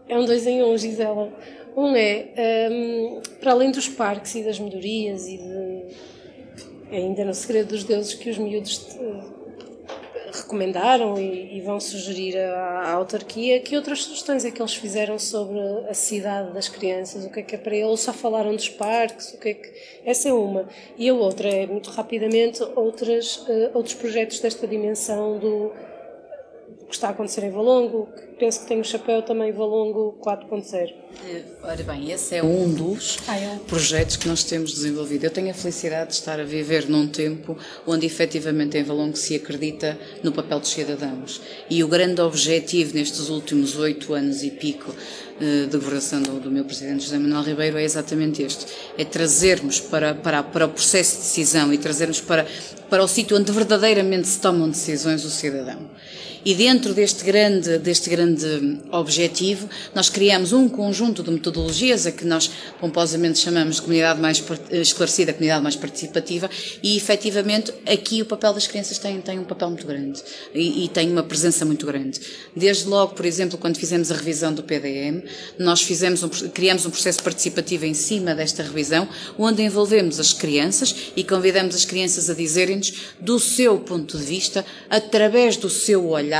[0.09, 1.33] É um dois em um, Gisela.
[1.77, 5.85] Um é, um, para além dos parques e das melhorias e de,
[6.90, 8.98] ainda no segredo dos deuses que os miúdos te,
[10.32, 15.19] recomendaram e, e, vão sugerir à, à, autarquia, que outras sugestões é que eles fizeram
[15.19, 15.59] sobre
[15.89, 19.35] a cidade das crianças, o que é que é para eles, só falaram dos parques,
[19.35, 19.73] o que é que...
[20.05, 20.69] Essa é uma.
[20.97, 25.73] E a outra é, muito rapidamente, outras, uh, outros projetos desta dimensão do
[26.89, 30.95] que está a acontecer em Valongo, que penso que tem o chapéu também Valongo 4.0.
[31.27, 33.59] Eh, ora bem, esse é um dos ah, é.
[33.67, 35.25] projetos que nós temos desenvolvido.
[35.25, 37.57] Eu tenho a felicidade de estar a viver num tempo
[37.87, 41.41] onde efetivamente em Valongo se acredita no papel dos cidadãos.
[41.69, 44.95] E o grande objetivo nestes últimos oito anos e pico
[45.41, 49.81] eh, de governação do, do, meu Presidente José Manuel Ribeiro é exatamente este: é trazermos
[49.81, 52.47] para, para, para o processo de decisão e trazermos para,
[52.89, 55.91] para o sítio onde verdadeiramente se tomam decisões o cidadão.
[56.47, 62.24] E dentro deste grande, deste grande objetivo, nós criamos um conjunto de metodologias a que
[62.24, 62.48] nós
[62.78, 64.40] pomposamente chamamos de comunidade mais
[64.70, 66.48] esclarecida, comunidade mais participativa,
[66.85, 70.23] e efetivamente aqui o papel das crianças tem, tem um papel muito grande
[70.55, 72.20] e, e tem uma presença muito grande.
[72.55, 75.24] Desde logo, por exemplo, quando fizemos a revisão do PDM,
[75.59, 80.94] nós fizemos um, criamos um processo participativo em cima desta revisão, onde envolvemos as crianças
[81.16, 86.36] e convidamos as crianças a dizerem-nos do seu ponto de vista, através do seu olhar,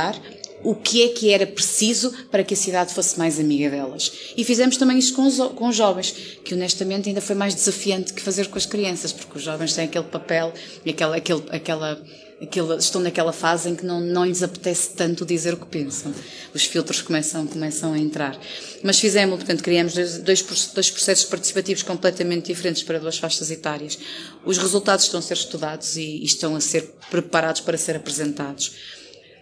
[0.63, 4.11] o que é que era preciso para que a cidade fosse mais amiga delas.
[4.35, 6.11] E fizemos também isto com os, com os jovens,
[6.43, 9.85] que honestamente ainda foi mais desafiante que fazer com as crianças, porque os jovens têm
[9.85, 10.53] aquele papel
[10.83, 12.03] e aquela, aquele, aquela,
[12.41, 16.13] aquela, estão naquela fase em que não, não lhes apetece tanto dizer o que pensam.
[16.53, 18.37] Os filtros começam, começam a entrar.
[18.83, 20.41] Mas fizemos, portanto, criamos dois,
[20.73, 23.97] dois processos participativos completamente diferentes para duas faixas etárias.
[24.43, 28.96] Os resultados estão a ser estudados e, e estão a ser preparados para ser apresentados.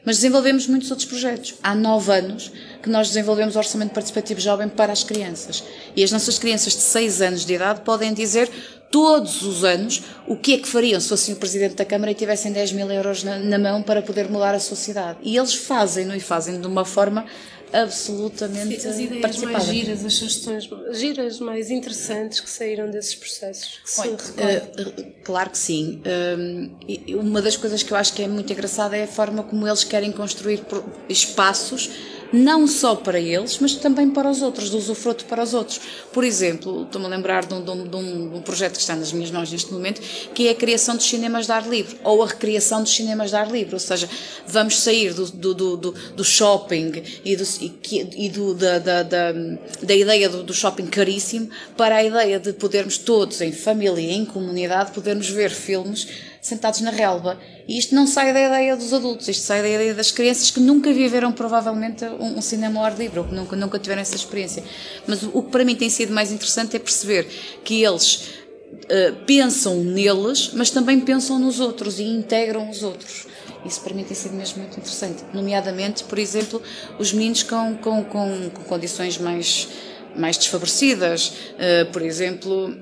[0.05, 1.55] Mas desenvolvemos muitos outros projetos.
[1.63, 2.51] Há nove anos
[2.81, 5.63] que nós desenvolvemos o Orçamento Participativo Jovem para as crianças.
[5.95, 8.49] E as nossas crianças de 6 anos de idade podem dizer
[8.91, 12.15] todos os anos o que é que fariam se fossem o Presidente da Câmara e
[12.15, 15.17] tivessem 10 mil euros na, na mão para poder mudar a sociedade.
[15.23, 17.25] E eles fazem-no e fazem de uma forma
[17.73, 23.79] absolutamente Sim, as ideias mais giras, as sugestões giras mais interessantes que saíram desses processos.
[23.83, 26.01] Que uh, claro que sim.
[26.05, 29.67] Uh, uma das coisas que eu acho que é muito engraçada é a forma como
[29.67, 30.61] eles querem construir
[31.09, 31.89] espaços
[32.31, 35.79] não só para eles, mas também para os outros, do usufruto para os outros.
[36.11, 37.87] Por exemplo, estou-me a lembrar de um, de, um,
[38.29, 40.01] de um, projeto que está nas minhas mãos neste momento,
[40.33, 43.35] que é a criação dos cinemas de ar livre, ou a recriação dos cinemas de
[43.35, 44.09] ar livre, ou seja,
[44.47, 47.43] vamos sair do, do, do, do shopping e, do,
[48.17, 49.31] e, do, da, da, da,
[49.81, 54.11] da ideia do, do shopping caríssimo para a ideia de podermos todos, em família e
[54.11, 56.07] em comunidade, podermos ver filmes
[56.45, 57.39] sentados na relva.
[57.67, 60.59] E isto não sai da ideia dos adultos, isto sai da ideia das crianças que
[60.59, 64.15] nunca viveram provavelmente um, um cinema ao ar livre, ou que nunca, nunca tiveram essa
[64.15, 64.63] experiência.
[65.07, 67.27] Mas o, o que para mim tem sido mais interessante é perceber
[67.63, 68.15] que eles
[68.73, 73.25] uh, pensam neles, mas também pensam nos outros e integram os outros.
[73.65, 75.23] Isso para mim tem sido mesmo muito interessante.
[75.33, 76.61] Nomeadamente, por exemplo,
[76.99, 79.67] os meninos com, com, com, com condições mais
[80.17, 81.29] mais desfavorecidas.
[81.29, 82.75] Uh, por exemplo,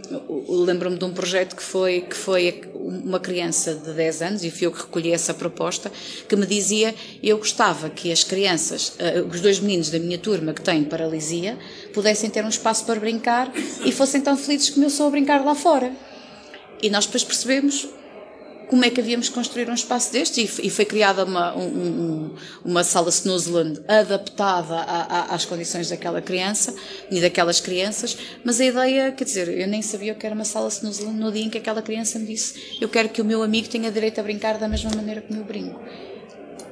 [0.47, 4.67] lembro-me de um projeto que foi, que foi uma criança de 10 anos, e fui
[4.67, 5.91] eu que recolhi essa proposta,
[6.27, 10.53] que me dizia eu gostava que as crianças, uh, os dois meninos da minha turma
[10.53, 11.57] que têm paralisia,
[11.93, 13.51] pudessem ter um espaço para brincar
[13.85, 15.91] e fossem tão felizes como eu sou a brincar lá fora.
[16.81, 17.87] E nós depois percebemos
[18.73, 22.31] como é que havíamos construir um espaço deste e, foi criada uma, um,
[22.65, 26.73] uma sala Snoozeland adaptada a, a, às condições daquela criança
[27.11, 30.43] e daquelas crianças, mas a ideia, quer dizer, eu nem sabia o que era uma
[30.43, 33.43] sala Snoozeland no dia em que aquela criança me disse eu quero que o meu
[33.43, 35.79] amigo tenha direito a brincar da mesma maneira como eu brinco.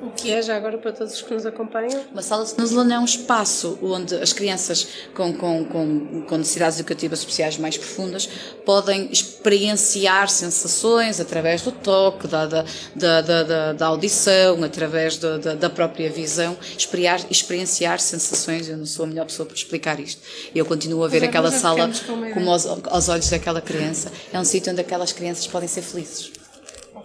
[0.02, 2.04] O que é, já agora, para todos os que nos acompanham?
[2.12, 6.80] Uma sala de Snuzlan é um espaço onde as crianças com, com, com, com, necessidades
[6.80, 8.28] educativas especiais mais profundas
[8.66, 12.66] podem experienciar sensações através do toque, da, da,
[12.96, 18.68] da, da, da audição, através da, da, da, própria visão, experienciar, experienciar sensações.
[18.68, 20.20] Eu não sou a melhor pessoa para explicar isto.
[20.56, 21.92] Eu continuo a ver aquela sala
[22.34, 24.12] como aos, aos olhos daquela criança.
[24.34, 26.41] É um sítio onde aquelas crianças podem ser felizes.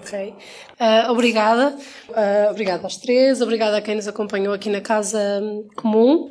[0.07, 0.35] Ok.
[0.79, 1.77] Uh, obrigada.
[2.09, 3.41] Uh, obrigada aos três.
[3.41, 5.19] Obrigada a quem nos acompanhou aqui na Casa
[5.75, 6.31] Comum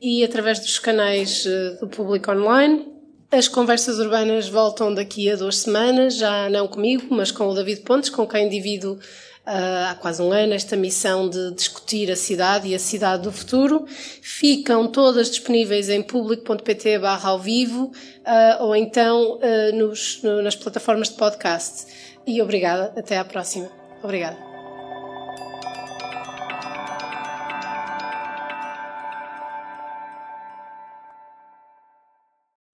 [0.00, 2.86] e através dos canais uh, do Público Online.
[3.30, 7.80] As conversas urbanas voltam daqui a duas semanas, já não comigo, mas com o David
[7.80, 8.98] Pontes, com quem divido
[9.46, 13.86] há quase um ano esta missão de discutir a cidade e a cidade do futuro.
[14.22, 17.90] Ficam todas disponíveis em público.pt ao vivo
[18.60, 19.38] ou então
[19.74, 21.86] nos, no, nas plataformas de podcast.
[22.26, 23.68] E obrigada, até à próxima.
[24.02, 24.38] Obrigada.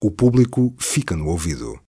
[0.03, 1.81] O público fica no ouvido.